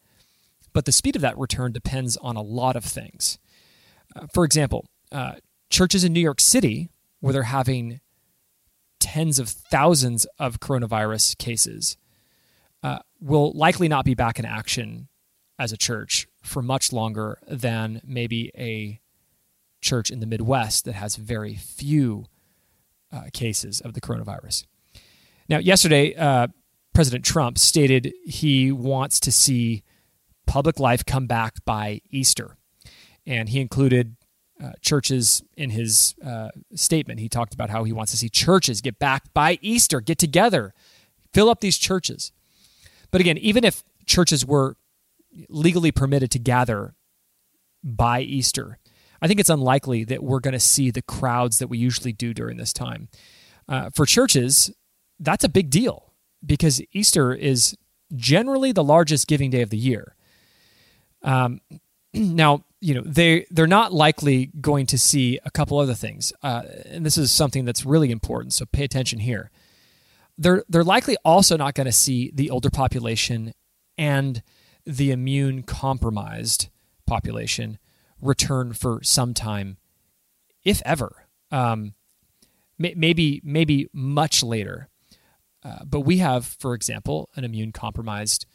but 0.73 0.85
the 0.85 0.91
speed 0.91 1.15
of 1.15 1.21
that 1.21 1.37
return 1.37 1.71
depends 1.71 2.17
on 2.17 2.35
a 2.35 2.41
lot 2.41 2.75
of 2.75 2.83
things. 2.83 3.37
Uh, 4.15 4.27
for 4.33 4.43
example, 4.43 4.85
uh, 5.11 5.35
churches 5.69 6.03
in 6.03 6.13
New 6.13 6.19
York 6.19 6.41
City, 6.41 6.89
where 7.19 7.33
they're 7.33 7.43
having 7.43 7.99
tens 8.99 9.39
of 9.39 9.49
thousands 9.49 10.25
of 10.39 10.59
coronavirus 10.59 11.37
cases, 11.37 11.97
uh, 12.81 12.99
will 13.21 13.51
likely 13.53 13.87
not 13.87 14.05
be 14.05 14.13
back 14.13 14.39
in 14.39 14.45
action 14.45 15.07
as 15.59 15.71
a 15.71 15.77
church 15.77 16.27
for 16.41 16.61
much 16.61 16.91
longer 16.91 17.39
than 17.47 18.01
maybe 18.03 18.51
a 18.57 18.99
church 19.81 20.09
in 20.09 20.19
the 20.19 20.25
Midwest 20.25 20.85
that 20.85 20.93
has 20.93 21.15
very 21.15 21.55
few 21.55 22.25
uh, 23.11 23.23
cases 23.33 23.79
of 23.81 23.93
the 23.93 24.01
coronavirus. 24.01 24.65
Now, 25.47 25.59
yesterday, 25.59 26.15
uh, 26.15 26.47
President 26.93 27.25
Trump 27.25 27.57
stated 27.57 28.13
he 28.25 28.71
wants 28.71 29.19
to 29.21 29.31
see 29.31 29.83
public 30.45 30.79
life 30.79 31.05
come 31.05 31.27
back 31.27 31.63
by 31.65 32.01
Easter. 32.09 32.57
And 33.25 33.49
he 33.49 33.61
included 33.61 34.15
uh, 34.63 34.73
churches 34.81 35.43
in 35.57 35.71
his 35.71 36.15
uh, 36.25 36.49
statement. 36.75 37.19
He 37.19 37.29
talked 37.29 37.53
about 37.53 37.69
how 37.69 37.83
he 37.83 37.91
wants 37.91 38.11
to 38.11 38.17
see 38.17 38.29
churches 38.29 38.81
get 38.81 38.99
back 38.99 39.33
by 39.33 39.57
Easter, 39.61 39.99
get 40.01 40.17
together, 40.17 40.73
fill 41.33 41.49
up 41.49 41.59
these 41.59 41.77
churches. 41.77 42.31
But 43.11 43.21
again, 43.21 43.37
even 43.37 43.63
if 43.63 43.83
churches 44.05 44.45
were 44.45 44.75
legally 45.49 45.91
permitted 45.91 46.31
to 46.31 46.39
gather 46.39 46.95
by 47.83 48.21
Easter, 48.21 48.79
I 49.21 49.27
think 49.27 49.39
it's 49.39 49.49
unlikely 49.49 50.03
that 50.05 50.23
we're 50.23 50.39
going 50.39 50.53
to 50.53 50.59
see 50.59 50.91
the 50.91 51.01
crowds 51.01 51.59
that 51.59 51.67
we 51.67 51.77
usually 51.77 52.13
do 52.13 52.33
during 52.33 52.57
this 52.57 52.73
time. 52.73 53.07
Uh, 53.67 53.89
for 53.93 54.05
churches, 54.05 54.71
that's 55.19 55.43
a 55.43 55.49
big 55.49 55.69
deal 55.69 56.13
because 56.45 56.81
Easter 56.91 57.33
is 57.33 57.75
generally 58.15 58.71
the 58.71 58.83
largest 58.83 59.27
giving 59.27 59.49
day 59.49 59.61
of 59.61 59.69
the 59.69 59.77
year. 59.77 60.15
Um, 61.23 61.61
now, 62.13 62.63
you 62.79 62.93
know 62.93 63.01
they 63.05 63.45
they're 63.49 63.65
not 63.65 63.93
likely 63.93 64.47
going 64.59 64.85
to 64.87 64.97
see 64.97 65.39
a 65.45 65.51
couple 65.51 65.79
other 65.79 65.93
things, 65.93 66.33
uh, 66.43 66.63
and 66.85 67.05
this 67.05 67.17
is 67.17 67.31
something 67.31 67.63
that's 67.63 67.85
really 67.85 68.11
important. 68.11 68.53
So 68.53 68.65
pay 68.65 68.83
attention 68.83 69.19
here. 69.19 69.51
They're 70.37 70.65
they're 70.67 70.83
likely 70.83 71.15
also 71.23 71.55
not 71.55 71.75
going 71.75 71.85
to 71.85 71.93
see 71.93 72.29
the 72.33 72.49
older 72.49 72.69
population 72.69 73.53
and 73.97 74.43
the 74.85 75.11
immune 75.11 75.63
compromised 75.63 76.67
population 77.05 77.77
return 78.21 78.73
for 78.73 79.01
some 79.01 79.33
time, 79.33 79.77
if 80.63 80.81
ever. 80.85 81.27
Um, 81.51 81.93
maybe 82.77 83.41
maybe 83.45 83.87
much 83.93 84.43
later. 84.43 84.89
Uh, 85.63 85.85
but 85.85 86.01
we 86.01 86.17
have, 86.17 86.45
for 86.45 86.73
example, 86.73 87.29
an 87.35 87.45
immune 87.45 87.71
compromised 87.71 88.45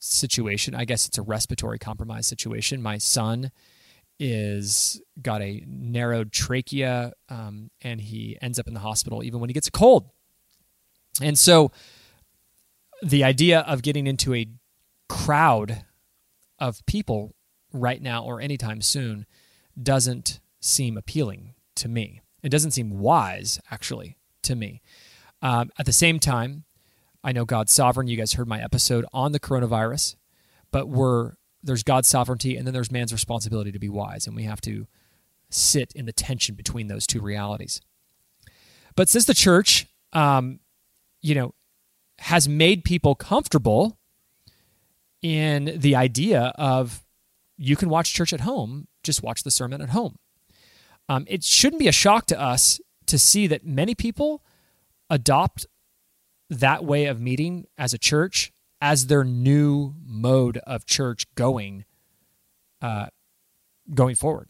situation. 0.00 0.74
I 0.74 0.84
guess 0.84 1.06
it's 1.06 1.18
a 1.18 1.22
respiratory 1.22 1.78
compromise 1.78 2.26
situation. 2.26 2.82
My 2.82 2.98
son 2.98 3.52
is 4.18 5.00
got 5.22 5.40
a 5.40 5.62
narrowed 5.66 6.32
trachea, 6.32 7.12
um, 7.28 7.70
and 7.80 8.00
he 8.00 8.36
ends 8.42 8.58
up 8.58 8.66
in 8.66 8.74
the 8.74 8.80
hospital 8.80 9.22
even 9.22 9.40
when 9.40 9.48
he 9.48 9.54
gets 9.54 9.68
a 9.68 9.72
cold. 9.72 10.10
And 11.22 11.38
so, 11.38 11.70
the 13.02 13.24
idea 13.24 13.60
of 13.60 13.82
getting 13.82 14.06
into 14.06 14.34
a 14.34 14.46
crowd 15.08 15.84
of 16.58 16.84
people 16.86 17.34
right 17.72 18.02
now 18.02 18.24
or 18.24 18.40
anytime 18.40 18.82
soon 18.82 19.26
doesn't 19.80 20.40
seem 20.60 20.96
appealing 20.96 21.54
to 21.76 21.88
me. 21.88 22.20
It 22.42 22.50
doesn't 22.50 22.72
seem 22.72 22.98
wise, 22.98 23.60
actually, 23.70 24.18
to 24.42 24.54
me. 24.54 24.82
Um, 25.42 25.70
at 25.78 25.86
the 25.86 25.92
same 25.92 26.18
time, 26.18 26.64
I 27.22 27.32
know 27.32 27.44
God's 27.44 27.72
sovereign. 27.72 28.08
You 28.08 28.16
guys 28.16 28.34
heard 28.34 28.48
my 28.48 28.62
episode 28.62 29.04
on 29.12 29.32
the 29.32 29.40
coronavirus, 29.40 30.16
but 30.70 30.88
we're 30.88 31.32
there's 31.62 31.82
God's 31.82 32.08
sovereignty 32.08 32.56
and 32.56 32.66
then 32.66 32.72
there's 32.72 32.90
man's 32.90 33.12
responsibility 33.12 33.72
to 33.72 33.78
be 33.78 33.88
wise, 33.88 34.26
and 34.26 34.34
we 34.34 34.44
have 34.44 34.60
to 34.62 34.86
sit 35.50 35.92
in 35.92 36.06
the 36.06 36.12
tension 36.12 36.54
between 36.54 36.86
those 36.86 37.06
two 37.06 37.20
realities. 37.20 37.80
But 38.96 39.08
since 39.08 39.24
the 39.24 39.34
church, 39.34 39.86
um, 40.12 40.60
you 41.20 41.34
know, 41.34 41.54
has 42.18 42.48
made 42.48 42.84
people 42.84 43.14
comfortable 43.14 43.98
in 45.22 45.78
the 45.78 45.96
idea 45.96 46.52
of 46.56 47.04
you 47.56 47.76
can 47.76 47.88
watch 47.88 48.14
church 48.14 48.32
at 48.32 48.40
home, 48.40 48.88
just 49.02 49.22
watch 49.22 49.42
the 49.42 49.50
sermon 49.50 49.82
at 49.82 49.90
home. 49.90 50.16
Um, 51.08 51.24
it 51.28 51.44
shouldn't 51.44 51.80
be 51.80 51.88
a 51.88 51.92
shock 51.92 52.26
to 52.26 52.40
us 52.40 52.80
to 53.06 53.18
see 53.18 53.46
that 53.48 53.66
many 53.66 53.94
people 53.94 54.42
adopt 55.10 55.66
that 56.50 56.84
way 56.84 57.06
of 57.06 57.20
meeting 57.20 57.66
as 57.78 57.94
a 57.94 57.98
church 57.98 58.52
as 58.80 59.06
their 59.06 59.24
new 59.24 59.94
mode 60.04 60.58
of 60.58 60.84
church 60.84 61.26
going 61.34 61.84
uh, 62.82 63.06
going 63.94 64.14
forward. 64.14 64.48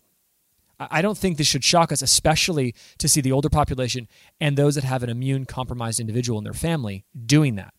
I 0.78 1.02
don't 1.02 1.19
think 1.19 1.37
this 1.37 1.47
should 1.47 1.64
shock 1.64 1.92
us, 1.92 2.00
especially 2.00 2.75
to 2.99 3.09
see 3.09 3.21
the 3.21 3.33
older 3.33 3.50
population 3.50 4.09
and 4.40 4.57
those 4.57 4.76
that 4.76 4.85
have 4.85 5.02
an 5.02 5.11
immune 5.11 5.45
compromised 5.45 6.00
individual 6.00 6.38
in 6.38 6.45
their 6.45 6.54
family 6.54 7.04
doing 7.26 7.57
that. 7.57 7.75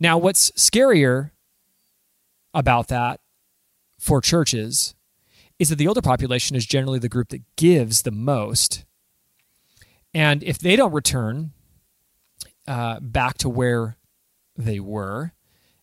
Now, 0.00 0.18
what's 0.18 0.50
scarier 0.52 1.30
about 2.52 2.88
that 2.88 3.20
for 4.00 4.20
churches 4.20 4.96
is 5.60 5.68
that 5.68 5.76
the 5.76 5.86
older 5.86 6.02
population 6.02 6.56
is 6.56 6.66
generally 6.66 6.98
the 6.98 7.08
group 7.08 7.28
that 7.28 7.42
gives 7.56 8.02
the 8.02 8.10
most. 8.10 8.84
And 10.12 10.42
if 10.42 10.58
they 10.58 10.74
don't 10.74 10.92
return 10.92 11.52
uh, 12.66 13.00
back 13.00 13.38
to 13.38 13.48
where 13.48 13.96
they 14.56 14.80
were 14.80 15.32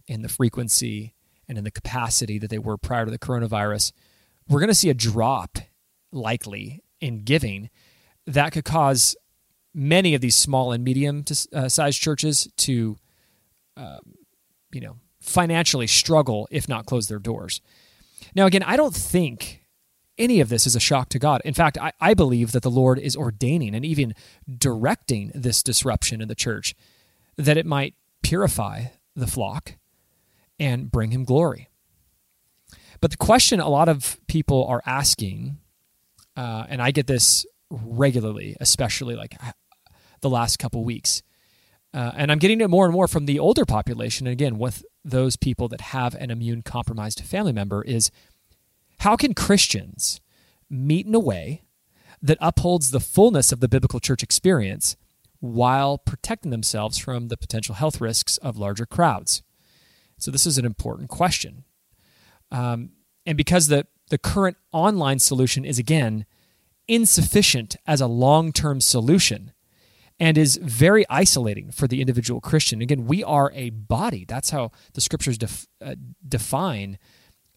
in 0.07 0.21
the 0.21 0.29
frequency 0.29 1.13
and 1.48 1.57
in 1.57 1.63
the 1.63 1.71
capacity 1.71 2.38
that 2.39 2.50
they 2.50 2.59
were 2.59 2.77
prior 2.77 3.05
to 3.05 3.12
the 3.12 3.19
coronavirus, 3.19 3.91
we're 4.48 4.59
going 4.59 4.69
to 4.69 4.75
see 4.75 4.89
a 4.89 4.93
drop 4.93 5.57
likely 6.12 6.83
in 7.01 7.24
giving 7.24 7.69
that 8.25 8.51
could 8.51 8.65
cause 8.65 9.15
many 9.74 10.13
of 10.13 10.21
these 10.21 10.36
small 10.36 10.71
and 10.71 10.83
medium 10.83 11.24
uh, 11.53 11.69
sized 11.69 12.01
churches 12.01 12.48
to, 12.57 12.98
uh, 13.77 14.00
you 14.71 14.81
know, 14.81 14.98
financially 15.19 15.88
struggle 15.88 16.48
if 16.51 16.67
not 16.67 16.86
close 16.86 17.07
their 17.07 17.19
doors. 17.19 17.62
Now, 18.36 18.45
again, 18.45 18.63
I 18.63 18.77
don't 18.77 18.95
think 18.95 19.59
any 20.20 20.42
of 20.42 20.50
this 20.50 20.68
is 20.68 20.76
a 20.76 20.80
shock 20.80 21.10
to 21.10 21.20
God. 21.20 21.42
In 21.46 21.54
fact, 21.54 21.78
I, 21.80 21.94
I 22.00 22.14
believe 22.14 22.52
that 22.52 22.62
the 22.62 22.70
Lord 22.70 23.00
is 23.00 23.16
ordaining 23.16 23.74
and 23.74 23.86
even 23.86 24.14
directing 24.48 25.32
this 25.34 25.64
disruption 25.64 26.22
in 26.22 26.28
the 26.28 26.36
church 26.36 26.76
that 27.38 27.58
it 27.58 27.66
might 27.66 27.96
purify 28.22 28.88
the 29.16 29.28
flock 29.28 29.76
and 30.60 30.92
bring 30.92 31.12
him 31.12 31.24
glory. 31.24 31.70
But 33.02 33.12
the 33.12 33.18
question 33.18 33.60
a 33.60 33.70
lot 33.70 33.88
of 33.88 34.20
people 34.28 34.66
are 34.66 34.82
asking, 34.86 35.58
uh, 36.36 36.66
and 36.68 36.82
I 36.82 36.92
get 36.92 37.08
this 37.08 37.46
regularly, 37.70 38.58
especially 38.60 39.16
like 39.16 39.36
the 40.22 40.30
last 40.30 40.60
couple 40.60 40.84
weeks, 40.84 41.24
uh, 41.94 42.12
and 42.16 42.32
I'm 42.32 42.40
getting 42.40 42.62
it 42.62 42.70
more 42.70 42.86
and 42.86 42.94
more 42.94 43.08
from 43.08 43.26
the 43.26 43.40
older 43.40 43.66
population. 43.66 44.28
And 44.28 44.34
again, 44.34 44.60
with 44.60 44.84
those 45.04 45.36
people 45.36 45.68
that 45.70 45.82
have 45.82 46.14
an 46.16 46.30
immune 46.30 46.62
compromised 46.62 47.22
family 47.22 47.54
member, 47.54 47.82
is 47.82 48.12
how 49.00 49.15
can 49.15 49.34
Christians 49.34 50.22
meet 50.70 51.06
in 51.06 51.15
a 51.15 51.20
way 51.20 51.63
that 52.22 52.38
upholds 52.41 52.91
the 52.91 53.00
fullness 53.00 53.51
of 53.51 53.60
the 53.60 53.70
biblical 53.70 54.00
church 54.00 54.22
experience 54.22 54.96
while 55.39 55.98
protecting 55.98 56.51
themselves 56.51 56.98
from 56.98 57.29
the 57.29 57.38
potential 57.38 57.75
health 57.75 58.01
risks 58.01 58.38
of 58.38 58.58
larger 58.58 58.86
crowds? 58.86 59.41
So, 60.18 60.32
this 60.32 60.46
is 60.46 60.58
an 60.58 60.65
important 60.65 61.10
question. 61.10 61.63
Um, 62.51 62.91
and 63.25 63.38
because 63.38 63.68
the, 63.68 63.88
the 64.10 64.18
current 64.18 64.58
online 64.74 65.20
solution 65.20 65.63
is, 65.63 65.79
again, 65.79 66.25
insufficient 66.88 67.77
as 67.88 68.01
a 68.01 68.08
long 68.08 68.51
term 68.51 68.82
solution, 68.82 69.53
and 70.20 70.38
is 70.38 70.58
very 70.58 71.06
isolating 71.10 71.72
for 71.72 71.88
the 71.88 72.01
individual 72.01 72.41
Christian. 72.41 72.82
Again, 72.82 73.06
we 73.06 73.24
are 73.24 73.51
a 73.56 73.70
body. 73.70 74.25
That's 74.27 74.50
how 74.50 74.72
the 74.94 75.01
scriptures 75.01 75.38
def, 75.38 75.65
uh, 75.82 75.96
define 76.27 77.00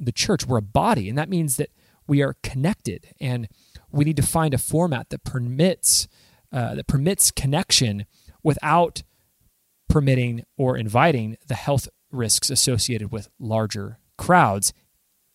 the 0.04 0.12
church. 0.12 0.46
We're 0.46 0.58
a 0.58 0.62
body, 0.62 1.08
and 1.08 1.16
that 1.18 1.28
means 1.28 1.56
that 1.56 1.70
we 2.06 2.22
are 2.22 2.36
connected, 2.42 3.14
and 3.20 3.48
we 3.90 4.04
need 4.04 4.16
to 4.16 4.22
find 4.22 4.54
a 4.54 4.58
format 4.58 5.10
that 5.10 5.24
permits 5.24 6.08
uh, 6.52 6.74
that 6.74 6.86
permits 6.86 7.30
connection 7.30 8.04
without 8.42 9.02
permitting 9.88 10.44
or 10.56 10.76
inviting 10.76 11.36
the 11.46 11.54
health 11.54 11.88
risks 12.10 12.50
associated 12.50 13.10
with 13.10 13.28
larger 13.38 13.98
crowds, 14.18 14.72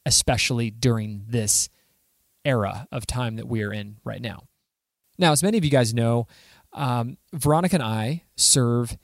especially 0.06 0.70
during 0.70 1.24
this 1.28 1.70
era 2.46 2.88
of 2.92 3.08
time 3.08 3.36
that 3.36 3.48
we 3.48 3.64
are 3.64 3.74
in 3.74 3.98
right 4.04 4.22
now. 4.22 4.44
Now, 5.18 5.32
as 5.32 5.42
many 5.42 5.58
of 5.58 5.66
you 5.66 5.72
guys 5.72 5.94
know, 5.94 6.28
um, 6.74 7.18
Veronica 7.34 7.76
and 7.76 7.84
I 7.84 8.24
serve 8.36 8.96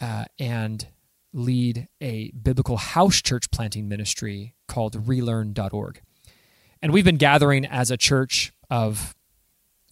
uh, 0.00 0.26
and 0.38 0.86
lead 1.32 1.88
a 2.00 2.30
biblical 2.32 2.76
house 2.76 3.22
church 3.22 3.50
planting 3.50 3.88
ministry 3.88 4.54
called 4.68 5.06
relearn.org. 5.06 6.00
And 6.80 6.92
we've 6.92 7.04
been 7.04 7.16
gathering 7.16 7.64
as 7.64 7.90
a 7.90 7.96
church 7.96 8.52
of 8.70 9.14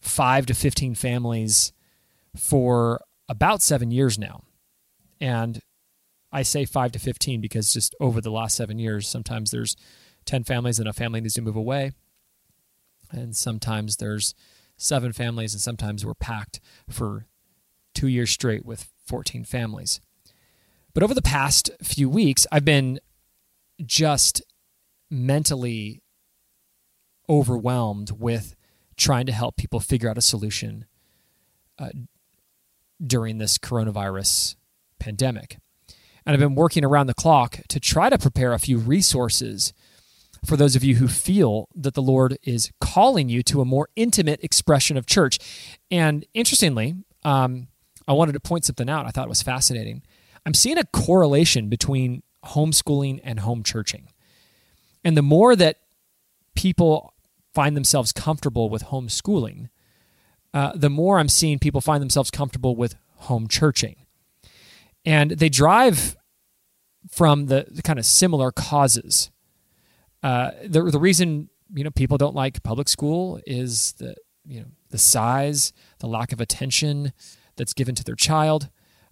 five 0.01 0.47
to 0.47 0.55
15 0.55 0.95
families 0.95 1.73
for 2.37 3.01
about 3.29 3.63
seven 3.63 3.91
years 3.91 4.19
now. 4.19 4.43
And 5.21 5.61
I 6.33 6.43
say 6.43 6.65
five 6.65 6.93
to 6.93 6.99
15 6.99 7.41
because 7.41 7.73
just 7.73 7.95
over 8.01 8.21
the 8.21 8.31
last 8.31 8.57
seven 8.57 8.79
years, 8.79 9.09
sometimes 9.09 9.51
there's 9.51 9.77
10 10.27 10.45
families 10.45 10.79
and 10.79 10.89
a 10.89 10.93
family 10.93 11.21
needs 11.21 11.35
to 11.35 11.43
move 11.43 11.57
away. 11.57 11.93
And 13.11 13.37
sometimes 13.37 13.97
there's 13.97 14.35
seven 14.77 15.13
families, 15.13 15.53
and 15.53 15.61
sometimes 15.61 16.07
we're 16.07 16.15
packed 16.15 16.61
for 16.89 17.27
two 17.95 18.09
years 18.09 18.31
straight 18.31 18.65
with 18.65 18.89
14 19.07 19.45
families. 19.45 20.01
But 20.93 21.03
over 21.03 21.15
the 21.15 21.23
past 21.23 21.71
few 21.83 22.09
weeks, 22.09 22.47
I've 22.51 22.65
been 22.65 23.01
just 23.85 24.43
mentally 25.11 26.03
overwhelmed 27.29 28.11
with 28.19 28.57
trying 28.97 29.27
to 29.27 29.33
help 29.33 29.57
people 29.57 29.81
figure 29.81 30.11
out 30.11 30.19
a 30.19 30.23
solution 30.23 30.85
uh, 31.79 31.91
during 33.05 33.39
this 33.39 33.57
coronavirus 33.57 34.57
pandemic. 34.99 35.59
And 36.27 36.35
I've 36.35 36.41
been 36.41 36.55
working 36.55 36.85
around 36.85 37.07
the 37.07 37.15
clock 37.15 37.61
to 37.69 37.81
try 37.81 38.11
to 38.11 38.19
prepare 38.19 38.53
a 38.53 38.59
few 38.59 38.79
resources 38.79 39.73
for 40.45 40.57
those 40.57 40.77
of 40.77 40.85
you 40.85 40.97
who 40.97 41.09
feel 41.09 41.69
that 41.75 41.95
the 41.95 42.03
Lord 42.03 42.39
is 42.43 42.71
calling 42.81 43.29
you 43.29 43.43
to 43.45 43.61
a 43.61 43.65
more 43.65 43.89
intimate 43.97 44.43
expression 44.43 44.97
of 44.97 45.07
church. 45.07 45.39
And 45.91 46.27
interestingly, 46.35 46.97
um, 47.25 47.69
I 48.07 48.13
wanted 48.13 48.33
to 48.33 48.41
point 48.41 48.65
something 48.65 48.89
out. 48.89 49.07
I 49.07 49.11
thought 49.11 49.27
it 49.27 49.31
was 49.31 49.43
fascinating. 49.43 50.03
I'm 50.47 50.55
seeing 50.55 50.79
a 50.79 50.85
correlation 50.85 51.69
between 51.69 52.23
homeschooling 52.45 53.21
and 53.23 53.41
home 53.41 53.63
churching. 53.63 54.09
And 55.05 55.17
the 55.17 55.23
more 55.23 55.57
that 55.57 55.79
people 56.55 57.15
find 57.55 57.77
themselves 57.77 58.13
comfortable 58.13 58.69
with 58.69 58.85
homeschooling, 58.85 59.69
uh, 60.53 60.73
the 60.75 60.91
more 60.91 61.19
I'm 61.19 61.29
seeing 61.29 61.59
people 61.59 61.81
find 61.81 62.03
themselves 62.03 62.31
comfortable 62.31 62.77
with 62.77 62.97
home 63.17 63.49
churching. 63.49 63.97
And 65.05 65.33
they 65.33 65.49
drive 65.49 66.17
from 67.11 67.47
the, 67.47 67.67
the 67.71 67.83
kind 67.83 67.99
of 67.99 68.05
similar 68.05 68.51
causes. 68.51 69.31
Uh, 70.23 70.51
the, 70.67 70.83
the 70.83 70.99
reason 70.99 71.49
you 71.73 71.85
know 71.85 71.91
people 71.91 72.19
don't 72.19 72.35
like 72.35 72.63
public 72.63 72.89
school 72.89 73.41
is 73.47 73.93
the 73.93 74.15
you 74.45 74.61
know 74.61 74.67
the 74.91 74.99
size, 74.99 75.73
the 76.01 76.07
lack 76.07 76.33
of 76.33 76.41
attention 76.41 77.13
that's 77.57 77.73
given 77.73 77.95
to 77.95 78.05
their 78.05 78.17
child. 78.17 78.69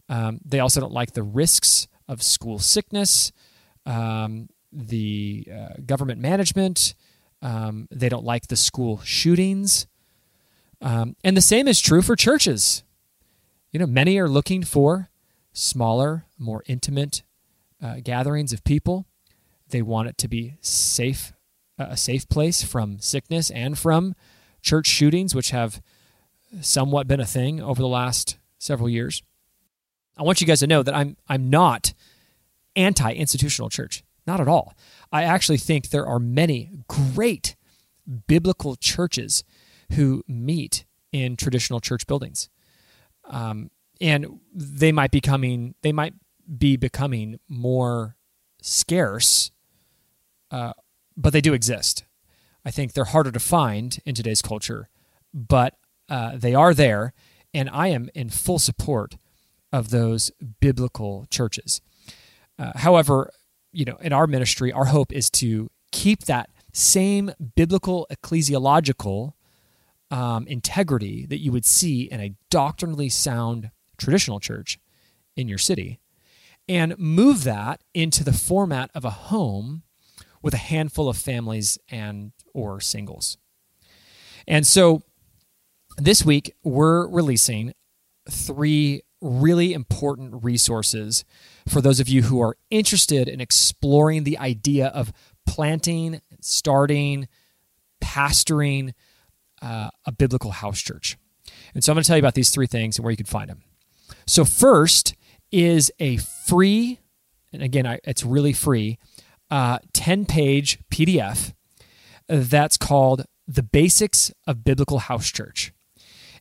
Um, 0.08 0.40
they 0.44 0.60
also 0.60 0.80
don't 0.80 0.92
like 0.92 1.12
the 1.12 1.22
risks 1.22 1.86
of 2.08 2.22
school 2.22 2.58
sickness, 2.58 3.32
um, 3.84 4.48
the 4.72 5.48
uh, 5.52 5.80
government 5.84 6.20
management. 6.20 6.94
Um, 7.42 7.88
they 7.90 8.08
don't 8.08 8.24
like 8.24 8.48
the 8.48 8.56
school 8.56 9.00
shootings. 9.04 9.86
Um, 10.80 11.16
and 11.22 11.36
the 11.36 11.42
same 11.42 11.68
is 11.68 11.80
true 11.80 12.02
for 12.02 12.16
churches. 12.16 12.82
You 13.70 13.80
know, 13.80 13.86
many 13.86 14.18
are 14.18 14.28
looking 14.28 14.62
for 14.62 15.10
smaller, 15.52 16.24
more 16.38 16.62
intimate 16.66 17.22
uh, 17.82 17.96
gatherings 18.02 18.52
of 18.52 18.64
people. 18.64 19.06
They 19.68 19.82
want 19.82 20.08
it 20.08 20.18
to 20.18 20.28
be 20.28 20.56
safe, 20.60 21.32
a 21.78 21.96
safe 21.96 22.28
place 22.28 22.62
from 22.62 22.98
sickness 23.00 23.50
and 23.50 23.78
from 23.78 24.14
church 24.62 24.86
shootings, 24.86 25.34
which 25.34 25.50
have 25.50 25.82
somewhat 26.60 27.06
been 27.06 27.20
a 27.20 27.26
thing 27.26 27.60
over 27.60 27.80
the 27.80 27.88
last 27.88 28.38
several 28.58 28.88
years. 28.88 29.22
I 30.18 30.22
want 30.22 30.40
you 30.40 30.46
guys 30.46 30.60
to 30.60 30.66
know 30.66 30.82
that 30.82 30.94
I'm 30.94 31.16
I'm 31.28 31.48
not 31.48 31.94
anti-institutional 32.76 33.70
church, 33.70 34.02
not 34.26 34.40
at 34.40 34.48
all. 34.48 34.74
I 35.12 35.24
actually 35.24 35.59
think 35.59 35.88
there 35.88 36.07
are 36.07 36.18
many 36.18 36.70
great 36.88 37.57
biblical 38.26 38.76
churches 38.76 39.44
who 39.92 40.22
meet 40.26 40.85
in 41.12 41.37
traditional 41.37 41.81
church 41.81 42.07
buildings, 42.07 42.48
um, 43.24 43.70
and 44.00 44.40
they 44.52 44.92
might 44.92 45.11
be 45.11 45.20
coming 45.20 45.74
they 45.83 45.92
might 45.92 46.14
be 46.59 46.76
becoming 46.76 47.38
more 47.48 48.16
scarce, 48.61 49.50
uh, 50.50 50.72
but 51.16 51.33
they 51.33 51.40
do 51.40 51.54
exist. 51.54 52.04
I 52.64 52.70
think 52.70 52.92
they're 52.92 53.04
harder 53.04 53.31
to 53.31 53.40
find 53.40 53.98
in 54.04 54.14
today's 54.14 54.42
culture, 54.42 54.88
but 55.33 55.74
uh, 56.09 56.37
they 56.37 56.54
are 56.54 56.74
there, 56.74 57.12
and 57.54 57.70
I 57.70 57.88
am 57.88 58.11
in 58.14 58.31
full 58.31 58.59
support 58.59 59.16
of 59.72 59.90
those 59.90 60.31
biblical 60.61 61.26
churches. 61.31 61.81
Uh, 62.59 62.72
however, 62.76 63.31
you 63.72 63.85
know, 63.85 63.96
in 64.00 64.12
our 64.12 64.26
ministry, 64.26 64.72
our 64.72 64.87
hope 64.87 65.12
is 65.12 65.31
to 65.31 65.70
keep 65.92 66.24
that 66.24 66.50
same 66.72 67.33
biblical 67.54 68.07
ecclesiological 68.11 69.33
um, 70.11 70.46
integrity 70.46 71.26
that 71.26 71.38
you 71.38 71.52
would 71.52 71.64
see 71.64 72.02
in 72.02 72.20
a 72.20 72.35
doctrinally 72.50 73.09
sound 73.09 73.70
traditional 73.98 74.40
church 74.40 74.78
in 75.37 75.48
your 75.48 75.59
city 75.59 76.00
and 76.68 76.98
move 76.98 77.44
that 77.44 77.83
into 77.94 78.24
the 78.24 78.33
format 78.33 78.90
of 78.94 79.04
a 79.04 79.11
home 79.11 79.83
with 80.42 80.54
a 80.54 80.59
handful 80.59 81.09
of 81.09 81.16
families 81.16 81.78
and 81.90 82.33
or 82.54 82.81
singles. 82.81 83.38
And 84.46 84.66
so 84.66 85.02
this 85.96 86.24
week 86.24 86.54
we're 86.62 87.09
releasing 87.09 87.74
three 88.31 89.02
really 89.20 89.72
important 89.72 90.44
resources 90.44 91.24
for 91.66 91.81
those 91.81 92.00
of 92.00 92.09
you 92.09 92.22
who 92.22 92.40
are 92.40 92.57
interested 92.70 93.28
in 93.28 93.40
exploring 93.40 94.24
the 94.24 94.38
idea 94.38 94.88
of 94.88 95.12
planting, 95.46 96.20
starting, 96.40 97.28
pastoring 98.02 98.92
uh, 99.61 99.90
a 100.04 100.12
biblical 100.12 100.52
house 100.52 100.81
church. 100.81 101.16
And 101.74 101.83
so 101.83 101.92
I'm 101.92 101.96
going 101.96 102.04
to 102.04 102.09
tell 102.09 102.16
you 102.16 102.22
about 102.22 102.35
these 102.35 102.50
three 102.50 102.66
things 102.66 102.96
and 102.96 103.04
where 103.04 103.11
you 103.11 103.16
can 103.16 103.26
find 103.26 103.50
them. 103.50 103.62
So, 104.26 104.44
first 104.44 105.14
is 105.50 105.90
a 105.98 106.18
free, 106.18 107.00
and 107.52 107.62
again, 107.62 107.87
I, 107.87 107.98
it's 108.04 108.24
really 108.24 108.52
free, 108.52 108.98
10 109.50 109.50
uh, 109.50 109.78
page 110.28 110.78
PDF 110.90 111.54
that's 112.28 112.76
called 112.76 113.24
The 113.46 113.62
Basics 113.62 114.31
of 114.46 114.64
Biblical 114.64 114.98
House 114.98 115.31
Church. 115.31 115.72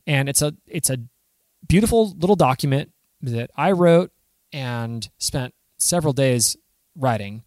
And 0.06 0.30
it's 0.30 0.42
a, 0.42 0.54
it's 0.68 0.90
a 0.90 1.00
beautiful 1.66 2.14
little 2.18 2.36
document 2.36 2.92
that 3.22 3.50
I 3.56 3.72
wrote 3.72 4.12
and 4.52 5.10
spent 5.18 5.54
several 5.78 6.14
days 6.14 6.58
writing. 6.96 7.44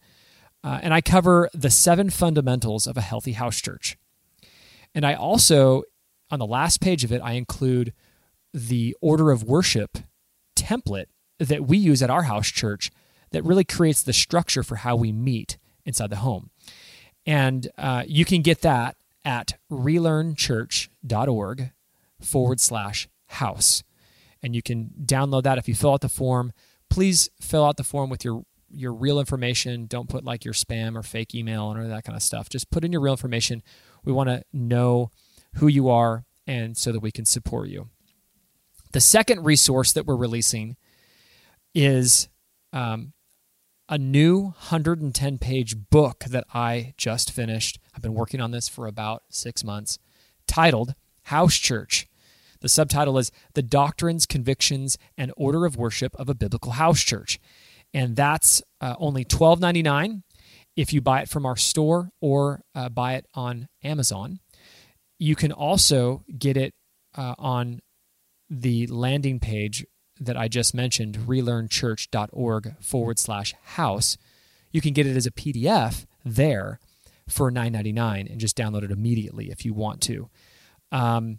Uh, 0.63 0.81
and 0.83 0.93
I 0.93 1.01
cover 1.01 1.49
the 1.55 1.71
seven 1.71 2.11
fundamentals 2.11 2.87
of 2.87 2.97
a 2.97 3.03
healthy 3.03 3.33
house 3.33 3.61
church. 3.61 3.97
And 4.95 5.07
I 5.07 5.15
also, 5.15 5.85
on 6.31 6.39
the 6.39 6.47
last 6.47 6.81
page 6.81 7.05
of 7.05 7.13
it, 7.13 7.21
I 7.23 7.33
include 7.33 7.93
the 8.53 8.97
order 9.01 9.31
of 9.31 9.45
worship 9.45 9.99
template 10.57 11.07
that 11.39 11.67
we 11.67 11.79
use 11.79 12.03
at 12.03 12.11
our 12.11 12.25
house 12.25 12.49
church 12.49 12.91
that 13.31 13.45
really 13.45 13.65
creates 13.65 14.03
the 14.03 14.13
structure 14.13 14.63
for 14.63 14.77
how 14.77 14.97
we 14.97 15.13
meet 15.13 15.57
inside 15.87 16.11
the 16.11 16.17
home. 16.17 16.51
And 17.25 17.69
uh, 17.79 18.05
you 18.07 18.25
can 18.25 18.43
get 18.43 18.63
that 18.63 18.97
at 19.25 19.59
relearnchurch.org 19.71 21.73
forward 22.21 22.61
slash 22.61 23.09
house 23.27 23.83
and 24.43 24.55
you 24.55 24.63
can 24.63 24.91
download 25.05 25.43
that 25.45 25.59
if 25.59 25.69
you 25.69 25.75
fill 25.75 25.93
out 25.93 26.01
the 26.01 26.09
form. 26.09 26.53
Please 26.89 27.29
fill 27.41 27.65
out 27.65 27.77
the 27.77 27.85
form 27.85 28.11
with 28.11 28.25
your 28.25 28.45
your 28.73 28.93
real 28.93 29.19
information. 29.19 29.87
Don't 29.87 30.09
put 30.09 30.25
like 30.25 30.45
your 30.45 30.55
spam 30.55 30.97
or 30.97 31.03
fake 31.03 31.35
email 31.35 31.65
or 31.65 31.87
that 31.89 32.05
kind 32.05 32.17
of 32.17 32.23
stuff. 32.23 32.49
Just 32.49 32.71
put 32.71 32.85
in 32.85 32.93
your 32.93 33.01
real 33.01 33.13
information. 33.13 33.63
We 34.05 34.13
want 34.13 34.29
to 34.29 34.45
know 34.53 35.11
who 35.55 35.67
you 35.67 35.89
are 35.89 36.25
and 36.47 36.77
so 36.77 36.93
that 36.93 37.01
we 37.01 37.11
can 37.11 37.25
support 37.25 37.69
you. 37.69 37.89
The 38.93 39.01
second 39.01 39.45
resource 39.45 39.93
that 39.93 40.07
we're 40.07 40.17
releasing 40.17 40.77
is 41.75 42.29
um, 42.73 43.13
a 43.89 43.99
new 43.99 44.43
110 44.43 45.39
page 45.39 45.77
book 45.91 46.25
that 46.29 46.45
I 46.55 46.95
just 46.97 47.33
finished. 47.33 47.79
I've 47.95 48.03
been 48.03 48.15
working 48.15 48.41
on 48.41 48.51
this 48.51 48.69
for 48.69 48.87
about 48.87 49.23
six 49.29 49.65
months, 49.65 49.99
titled 50.47 50.95
House 51.25 51.57
Church 51.57 52.07
the 52.61 52.69
subtitle 52.69 53.19
is 53.19 53.33
The 53.55 53.63
Doctrines, 53.63 54.27
Convictions, 54.27 54.99
and 55.17 55.33
Order 55.37 55.67
of 55.67 55.77
Worship 55.77 56.15
of 56.17 56.29
a 56.29 56.35
Biblical 56.35 56.73
House 56.73 57.01
Church. 57.01 57.39
And 57.93 58.17
that's 58.17 58.63
uh, 58.81 58.95
only 58.99 59.25
$12.99 59.25 60.23
if 60.77 60.93
you 60.93 61.01
buy 61.01 61.23
it 61.23 61.29
from 61.29 61.45
our 61.45 61.57
store 61.57 62.11
or 62.21 62.63
uh, 62.75 62.89
buy 62.89 63.15
it 63.15 63.27
on 63.35 63.69
Amazon. 63.83 64.41
You 65.19 65.35
can 65.35 65.53
also 65.53 66.23
get 66.39 66.57
it 66.57 66.75
uh, 67.17 67.35
on 67.39 67.81
the 68.49 68.87
landing 68.87 69.41
page 69.41 69.85
that 70.19 70.37
I 70.37 70.49
just 70.49 70.75
mentioned, 70.75 71.19
relearnchurch.org 71.19 72.77
forward 72.81 73.19
slash 73.19 73.55
house. 73.63 74.17
You 74.71 74.81
can 74.81 74.93
get 74.93 75.07
it 75.07 75.17
as 75.17 75.27
a 75.27 75.31
PDF 75.31 76.07
there 76.25 76.79
for 77.29 77.51
$9.99 77.51 78.31
and 78.31 78.41
just 78.41 78.57
download 78.57 78.83
it 78.83 78.91
immediately 78.91 79.51
if 79.51 79.65
you 79.65 79.73
want 79.73 80.01
to. 80.03 80.29
Um, 80.93 81.39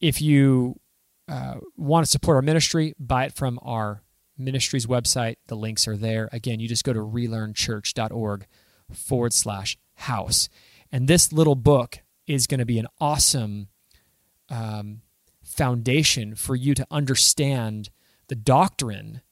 if 0.00 0.20
you 0.22 0.80
uh, 1.28 1.56
want 1.76 2.04
to 2.04 2.10
support 2.10 2.36
our 2.36 2.42
ministry, 2.42 2.94
buy 2.98 3.24
it 3.24 3.32
from 3.34 3.58
our 3.62 4.02
ministry's 4.36 4.86
website. 4.86 5.36
The 5.48 5.56
links 5.56 5.86
are 5.88 5.96
there. 5.96 6.28
Again, 6.32 6.60
you 6.60 6.68
just 6.68 6.84
go 6.84 6.92
to 6.92 7.00
relearnchurch.org 7.00 8.46
forward 8.92 9.32
slash 9.32 9.76
house. 9.94 10.48
And 10.90 11.08
this 11.08 11.32
little 11.32 11.56
book 11.56 12.00
is 12.26 12.46
going 12.46 12.60
to 12.60 12.66
be 12.66 12.78
an 12.78 12.86
awesome 13.00 13.68
um, 14.48 15.02
foundation 15.42 16.34
for 16.34 16.54
you 16.54 16.74
to 16.74 16.86
understand 16.90 17.90
the 18.28 18.34
doctrine 18.34 19.22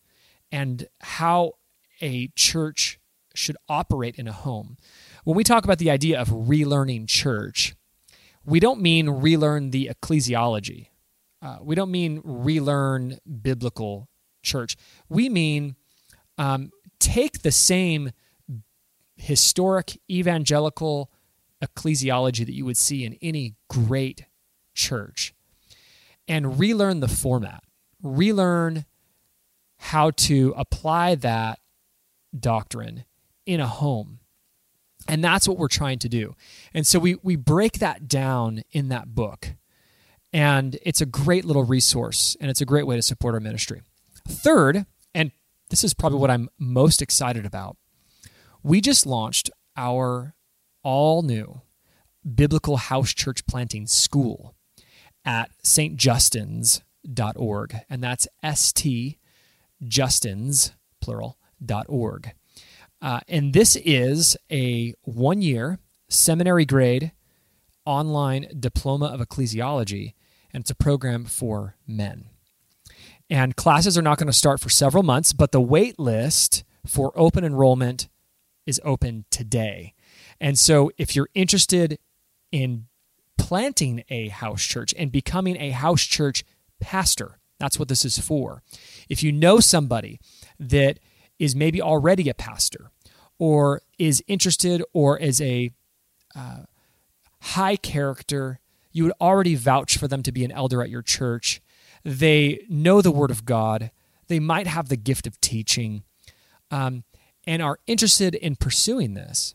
and 0.50 0.86
how 1.00 1.52
a 2.00 2.28
church 2.34 2.98
should 3.34 3.56
operate 3.68 4.16
in 4.16 4.26
a 4.26 4.32
home. 4.32 4.76
When 5.24 5.36
we 5.36 5.44
talk 5.44 5.64
about 5.64 5.78
the 5.78 5.90
idea 5.90 6.20
of 6.20 6.28
relearning 6.28 7.06
church, 7.08 7.74
we 8.46 8.60
don't 8.60 8.80
mean 8.80 9.10
relearn 9.10 9.70
the 9.70 9.90
ecclesiology. 9.92 10.88
Uh, 11.42 11.58
we 11.60 11.74
don't 11.74 11.90
mean 11.90 12.22
relearn 12.24 13.18
biblical 13.42 14.08
church. 14.42 14.76
We 15.08 15.28
mean 15.28 15.76
um, 16.38 16.70
take 16.98 17.42
the 17.42 17.50
same 17.50 18.12
historic 19.16 19.98
evangelical 20.10 21.10
ecclesiology 21.62 22.46
that 22.46 22.54
you 22.54 22.64
would 22.64 22.76
see 22.76 23.04
in 23.04 23.18
any 23.20 23.56
great 23.68 24.26
church 24.74 25.34
and 26.28 26.58
relearn 26.58 27.00
the 27.00 27.08
format, 27.08 27.64
relearn 28.02 28.84
how 29.78 30.10
to 30.10 30.54
apply 30.56 31.14
that 31.16 31.58
doctrine 32.38 33.04
in 33.44 33.60
a 33.60 33.66
home. 33.66 34.20
And 35.08 35.22
that's 35.22 35.48
what 35.48 35.58
we're 35.58 35.68
trying 35.68 35.98
to 36.00 36.08
do. 36.08 36.34
And 36.74 36.86
so 36.86 36.98
we, 36.98 37.16
we 37.22 37.36
break 37.36 37.78
that 37.78 38.08
down 38.08 38.62
in 38.72 38.88
that 38.88 39.14
book. 39.14 39.54
And 40.32 40.78
it's 40.82 41.00
a 41.00 41.06
great 41.06 41.44
little 41.44 41.64
resource 41.64 42.36
and 42.40 42.50
it's 42.50 42.60
a 42.60 42.66
great 42.66 42.86
way 42.86 42.96
to 42.96 43.02
support 43.02 43.34
our 43.34 43.40
ministry. 43.40 43.82
Third, 44.28 44.86
and 45.14 45.30
this 45.70 45.84
is 45.84 45.94
probably 45.94 46.18
what 46.18 46.30
I'm 46.30 46.48
most 46.58 47.00
excited 47.00 47.46
about, 47.46 47.76
we 48.62 48.80
just 48.80 49.06
launched 49.06 49.50
our 49.76 50.34
all 50.82 51.22
new 51.22 51.60
biblical 52.34 52.76
house 52.76 53.14
church 53.14 53.46
planting 53.46 53.86
school 53.86 54.56
at 55.24 55.50
stjustins.org. 55.62 57.76
And 57.88 58.02
that's 58.02 58.26
S 58.42 58.72
T 58.72 59.18
Justins, 59.84 60.72
plural, 61.00 61.38
dot 61.64 61.86
org. 61.88 62.32
Uh, 63.06 63.20
and 63.28 63.52
this 63.52 63.76
is 63.84 64.36
a 64.50 64.92
one 65.02 65.40
year 65.40 65.78
seminary 66.08 66.64
grade 66.64 67.12
online 67.84 68.48
diploma 68.58 69.06
of 69.06 69.20
ecclesiology, 69.20 70.14
and 70.52 70.62
it's 70.62 70.72
a 70.72 70.74
program 70.74 71.24
for 71.24 71.76
men. 71.86 72.24
And 73.30 73.54
classes 73.54 73.96
are 73.96 74.02
not 74.02 74.18
going 74.18 74.26
to 74.26 74.32
start 74.32 74.58
for 74.58 74.70
several 74.70 75.04
months, 75.04 75.32
but 75.32 75.52
the 75.52 75.60
wait 75.60 76.00
list 76.00 76.64
for 76.84 77.12
open 77.14 77.44
enrollment 77.44 78.08
is 78.66 78.80
open 78.84 79.24
today. 79.30 79.94
And 80.40 80.58
so 80.58 80.90
if 80.98 81.14
you're 81.14 81.30
interested 81.32 82.00
in 82.50 82.86
planting 83.38 84.02
a 84.08 84.30
house 84.30 84.64
church 84.64 84.92
and 84.98 85.12
becoming 85.12 85.56
a 85.58 85.70
house 85.70 86.02
church 86.02 86.42
pastor, 86.80 87.38
that's 87.60 87.78
what 87.78 87.86
this 87.86 88.04
is 88.04 88.18
for. 88.18 88.64
If 89.08 89.22
you 89.22 89.30
know 89.30 89.60
somebody 89.60 90.18
that 90.58 90.98
is 91.38 91.54
maybe 91.54 91.80
already 91.80 92.28
a 92.28 92.34
pastor 92.34 92.90
or 93.38 93.82
is 93.98 94.22
interested 94.26 94.82
or 94.92 95.18
is 95.18 95.40
a 95.40 95.72
uh, 96.34 96.62
high 97.40 97.76
character, 97.76 98.60
you 98.92 99.04
would 99.04 99.12
already 99.20 99.54
vouch 99.54 99.96
for 99.98 100.08
them 100.08 100.22
to 100.22 100.32
be 100.32 100.44
an 100.44 100.52
elder 100.52 100.82
at 100.82 100.90
your 100.90 101.02
church. 101.02 101.60
They 102.04 102.64
know 102.68 103.02
the 103.02 103.10
Word 103.10 103.30
of 103.30 103.44
God. 103.44 103.90
They 104.28 104.40
might 104.40 104.66
have 104.66 104.88
the 104.88 104.96
gift 104.96 105.26
of 105.26 105.40
teaching 105.40 106.02
um, 106.70 107.04
and 107.46 107.62
are 107.62 107.78
interested 107.86 108.34
in 108.34 108.56
pursuing 108.56 109.14
this. 109.14 109.54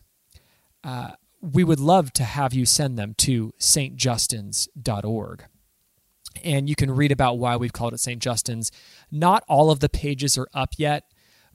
Uh, 0.82 1.12
we 1.40 1.64
would 1.64 1.80
love 1.80 2.12
to 2.14 2.24
have 2.24 2.54
you 2.54 2.64
send 2.64 2.98
them 2.98 3.14
to 3.18 3.52
stjustins.org 3.58 5.44
and 6.42 6.68
you 6.68 6.74
can 6.74 6.90
read 6.90 7.12
about 7.12 7.38
why 7.38 7.56
we've 7.56 7.72
called 7.72 7.94
it 7.94 8.00
St. 8.00 8.20
Justin's. 8.20 8.70
Not 9.10 9.44
all 9.48 9.70
of 9.70 9.80
the 9.80 9.88
pages 9.88 10.38
are 10.38 10.48
up 10.54 10.74
yet, 10.78 11.04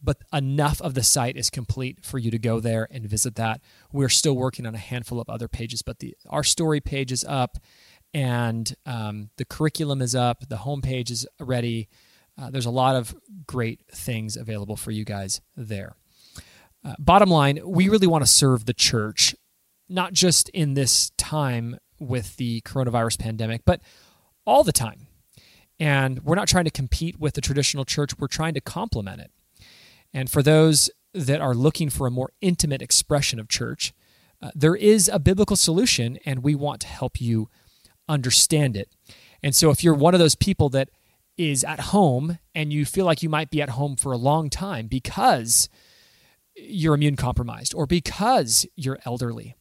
but 0.01 0.17
enough 0.31 0.81
of 0.81 0.93
the 0.93 1.03
site 1.03 1.37
is 1.37 1.49
complete 1.49 2.05
for 2.05 2.17
you 2.17 2.31
to 2.31 2.39
go 2.39 2.59
there 2.59 2.87
and 2.91 3.05
visit 3.05 3.35
that. 3.35 3.61
We're 3.91 4.09
still 4.09 4.35
working 4.35 4.65
on 4.65 4.75
a 4.75 4.79
handful 4.79 5.19
of 5.19 5.29
other 5.29 5.47
pages, 5.47 5.81
but 5.81 5.99
the 5.99 6.15
our 6.29 6.43
story 6.43 6.79
page 6.79 7.11
is 7.11 7.25
up, 7.27 7.57
and 8.13 8.73
um, 8.85 9.29
the 9.37 9.45
curriculum 9.45 10.01
is 10.01 10.15
up. 10.15 10.47
The 10.47 10.57
homepage 10.57 11.11
is 11.11 11.27
ready. 11.39 11.89
Uh, 12.39 12.49
there's 12.49 12.65
a 12.65 12.71
lot 12.71 12.95
of 12.95 13.15
great 13.47 13.81
things 13.91 14.37
available 14.37 14.75
for 14.75 14.91
you 14.91 15.03
guys 15.03 15.41
there. 15.55 15.95
Uh, 16.85 16.93
bottom 16.99 17.29
line, 17.29 17.59
we 17.65 17.89
really 17.89 18.07
want 18.07 18.23
to 18.23 18.31
serve 18.31 18.65
the 18.65 18.73
church, 18.73 19.35
not 19.89 20.13
just 20.13 20.47
in 20.49 20.75
this 20.75 21.11
time 21.17 21.77
with 21.99 22.37
the 22.37 22.61
coronavirus 22.61 23.19
pandemic, 23.19 23.63
but 23.65 23.81
all 24.45 24.63
the 24.63 24.71
time. 24.71 25.07
And 25.79 26.23
we're 26.23 26.35
not 26.35 26.47
trying 26.47 26.65
to 26.65 26.71
compete 26.71 27.19
with 27.19 27.33
the 27.33 27.41
traditional 27.41 27.85
church, 27.85 28.17
we're 28.17 28.27
trying 28.27 28.53
to 28.53 28.61
complement 28.61 29.21
it. 29.21 29.31
And 30.17 30.31
for 30.31 30.41
those 30.41 30.89
that 31.13 31.41
are 31.41 31.53
looking 31.53 31.91
for 31.91 32.07
a 32.07 32.11
more 32.11 32.31
intimate 32.41 32.81
expression 32.81 33.39
of 33.39 33.47
church, 33.47 33.93
uh, 34.41 34.49
there 34.55 34.75
is 34.75 35.07
a 35.07 35.19
biblical 35.19 35.55
solution, 35.55 36.17
and 36.25 36.41
we 36.41 36.55
want 36.55 36.81
to 36.81 36.87
help 36.87 37.21
you 37.21 37.49
understand 38.09 38.75
it. 38.75 38.89
And 39.43 39.55
so, 39.55 39.69
if 39.69 39.83
you're 39.83 39.93
one 39.93 40.15
of 40.15 40.19
those 40.19 40.33
people 40.33 40.69
that 40.69 40.89
is 41.37 41.63
at 41.63 41.79
home 41.93 42.39
and 42.55 42.73
you 42.73 42.83
feel 42.83 43.05
like 43.05 43.21
you 43.21 43.29
might 43.29 43.51
be 43.51 43.61
at 43.61 43.69
home 43.69 43.95
for 43.95 44.11
a 44.11 44.17
long 44.17 44.49
time 44.49 44.87
because 44.87 45.69
you're 46.55 46.95
immune 46.95 47.15
compromised, 47.15 47.75
or 47.75 47.85
because 47.85 48.65
you're 48.75 48.97
elderly, 49.05 49.55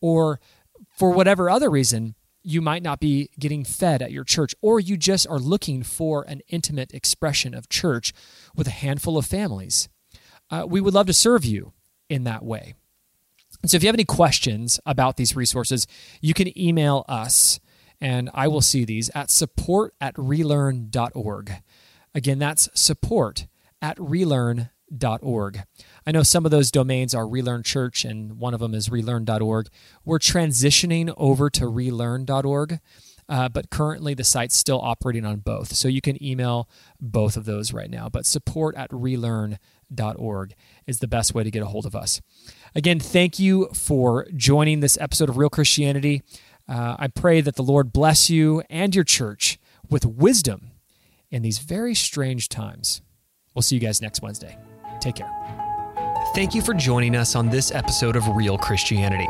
or 0.00 0.40
for 0.88 1.12
whatever 1.12 1.48
other 1.48 1.70
reason, 1.70 2.16
you 2.42 2.60
might 2.60 2.82
not 2.82 2.98
be 2.98 3.30
getting 3.38 3.62
fed 3.62 4.02
at 4.02 4.10
your 4.10 4.24
church, 4.24 4.56
or 4.60 4.80
you 4.80 4.96
just 4.96 5.28
are 5.28 5.38
looking 5.38 5.84
for 5.84 6.24
an 6.26 6.40
intimate 6.48 6.92
expression 6.92 7.54
of 7.54 7.68
church 7.68 8.12
with 8.56 8.66
a 8.66 8.72
handful 8.72 9.16
of 9.16 9.24
families. 9.24 9.88
Uh, 10.50 10.66
we 10.68 10.80
would 10.80 10.94
love 10.94 11.06
to 11.06 11.12
serve 11.12 11.44
you 11.44 11.72
in 12.08 12.24
that 12.24 12.44
way. 12.44 12.74
so, 13.64 13.76
if 13.76 13.82
you 13.82 13.88
have 13.88 13.94
any 13.94 14.04
questions 14.04 14.80
about 14.84 15.16
these 15.16 15.36
resources, 15.36 15.86
you 16.20 16.34
can 16.34 16.56
email 16.58 17.04
us, 17.08 17.60
and 18.00 18.30
I 18.34 18.48
will 18.48 18.60
see 18.60 18.84
these 18.84 19.10
at 19.14 19.30
support 19.30 19.94
at 20.00 20.14
relearn.org. 20.16 21.52
Again, 22.14 22.38
that's 22.38 22.68
support 22.74 23.46
at 23.80 23.96
relearn.org. 23.98 25.62
I 26.06 26.12
know 26.12 26.22
some 26.22 26.44
of 26.44 26.50
those 26.50 26.70
domains 26.70 27.14
are 27.14 27.28
Relearn 27.28 27.62
Church, 27.62 28.04
and 28.04 28.38
one 28.38 28.54
of 28.54 28.60
them 28.60 28.74
is 28.74 28.88
relearn.org. 28.88 29.68
We're 30.04 30.18
transitioning 30.18 31.14
over 31.16 31.48
to 31.50 31.66
relearn.org, 31.66 32.80
uh, 33.28 33.48
but 33.48 33.70
currently 33.70 34.14
the 34.14 34.24
site's 34.24 34.56
still 34.56 34.80
operating 34.80 35.24
on 35.24 35.36
both. 35.38 35.74
So 35.76 35.86
you 35.86 36.00
can 36.00 36.22
email 36.22 36.68
both 37.00 37.36
of 37.36 37.44
those 37.44 37.72
right 37.72 37.90
now. 37.90 38.08
But 38.08 38.26
support 38.26 38.74
at 38.74 38.90
relearn.org 38.90 39.58
is 40.86 41.00
the 41.00 41.08
best 41.08 41.34
way 41.34 41.42
to 41.44 41.50
get 41.50 41.62
a 41.62 41.66
hold 41.66 41.86
of 41.86 41.94
us. 41.94 42.20
Again, 42.74 43.00
thank 43.00 43.38
you 43.38 43.68
for 43.74 44.26
joining 44.34 44.80
this 44.80 44.96
episode 45.00 45.28
of 45.28 45.36
Real 45.36 45.50
Christianity. 45.50 46.22
Uh, 46.68 46.96
I 46.98 47.08
pray 47.08 47.40
that 47.40 47.56
the 47.56 47.62
Lord 47.62 47.92
bless 47.92 48.30
you 48.30 48.62
and 48.70 48.94
your 48.94 49.04
church 49.04 49.58
with 49.88 50.06
wisdom 50.06 50.70
in 51.30 51.42
these 51.42 51.58
very 51.58 51.94
strange 51.94 52.48
times. 52.48 53.02
We'll 53.54 53.62
see 53.62 53.74
you 53.74 53.80
guys 53.80 54.00
next 54.00 54.22
Wednesday. 54.22 54.56
Take 55.00 55.16
care. 55.16 55.59
Thank 56.32 56.54
you 56.54 56.62
for 56.62 56.74
joining 56.74 57.16
us 57.16 57.34
on 57.34 57.48
this 57.48 57.72
episode 57.72 58.14
of 58.14 58.24
Real 58.28 58.56
Christianity. 58.56 59.26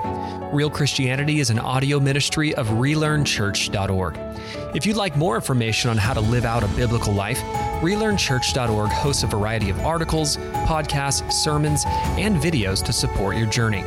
Real 0.53 0.69
Christianity 0.69 1.41
is 1.41 1.49
an 1.49 1.59
audio 1.59 1.99
ministry 1.99 2.55
of 2.57 2.67
relearnchurch.org. 2.69 4.19
If 4.77 4.85
you'd 4.85 4.99
like 4.99 5.17
more 5.17 5.35
information 5.35 5.89
on 5.89 5.97
how 5.97 6.13
to 6.13 6.21
live 6.21 6.45
out 6.45 6.63
a 6.63 6.69
biblical 6.69 7.15
life, 7.15 7.39
relearnchurch.org 7.81 8.91
hosts 8.91 9.23
a 9.23 9.27
variety 9.27 9.71
of 9.71 9.81
articles, 9.81 10.37
podcasts, 10.67 11.33
sermons, 11.33 11.85
and 11.87 12.37
videos 12.37 12.85
to 12.85 12.93
support 12.93 13.35
your 13.35 13.47
journey. 13.47 13.83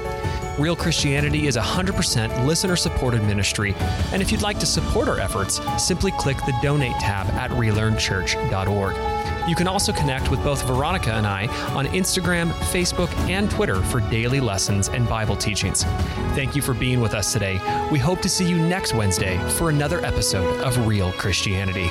Real 0.57 0.75
Christianity 0.75 1.45
is 1.45 1.55
a 1.55 1.61
100% 1.61 2.47
listener 2.47 2.75
supported 2.75 3.23
ministry, 3.25 3.75
and 4.11 4.23
if 4.23 4.31
you'd 4.31 4.41
like 4.41 4.57
to 4.57 4.65
support 4.65 5.07
our 5.07 5.19
efforts, 5.19 5.61
simply 5.77 6.09
click 6.13 6.37
the 6.47 6.53
donate 6.63 6.99
tab 6.99 7.27
at 7.35 7.51
relearnchurch.org. 7.51 9.22
You 9.47 9.55
can 9.55 9.67
also 9.67 9.91
connect 9.91 10.31
with 10.31 10.41
both 10.43 10.65
Veronica 10.65 11.11
and 11.13 11.27
I 11.27 11.47
on 11.75 11.85
Instagram, 11.87 12.51
Facebook, 12.71 13.09
and 13.29 13.51
Twitter 13.51 13.81
for 13.81 13.99
daily 13.99 14.39
lessons 14.39 14.89
and 14.89 15.07
Bible 15.07 15.35
teachings. 15.35 15.83
Thank 16.33 16.55
you 16.55 16.61
for 16.61 16.73
being 16.73 17.01
with 17.01 17.13
us 17.13 17.33
today. 17.33 17.59
We 17.91 17.99
hope 17.99 18.21
to 18.21 18.29
see 18.29 18.47
you 18.47 18.57
next 18.57 18.93
Wednesday 18.93 19.37
for 19.57 19.69
another 19.69 20.03
episode 20.05 20.61
of 20.61 20.87
Real 20.87 21.11
Christianity. 21.13 21.89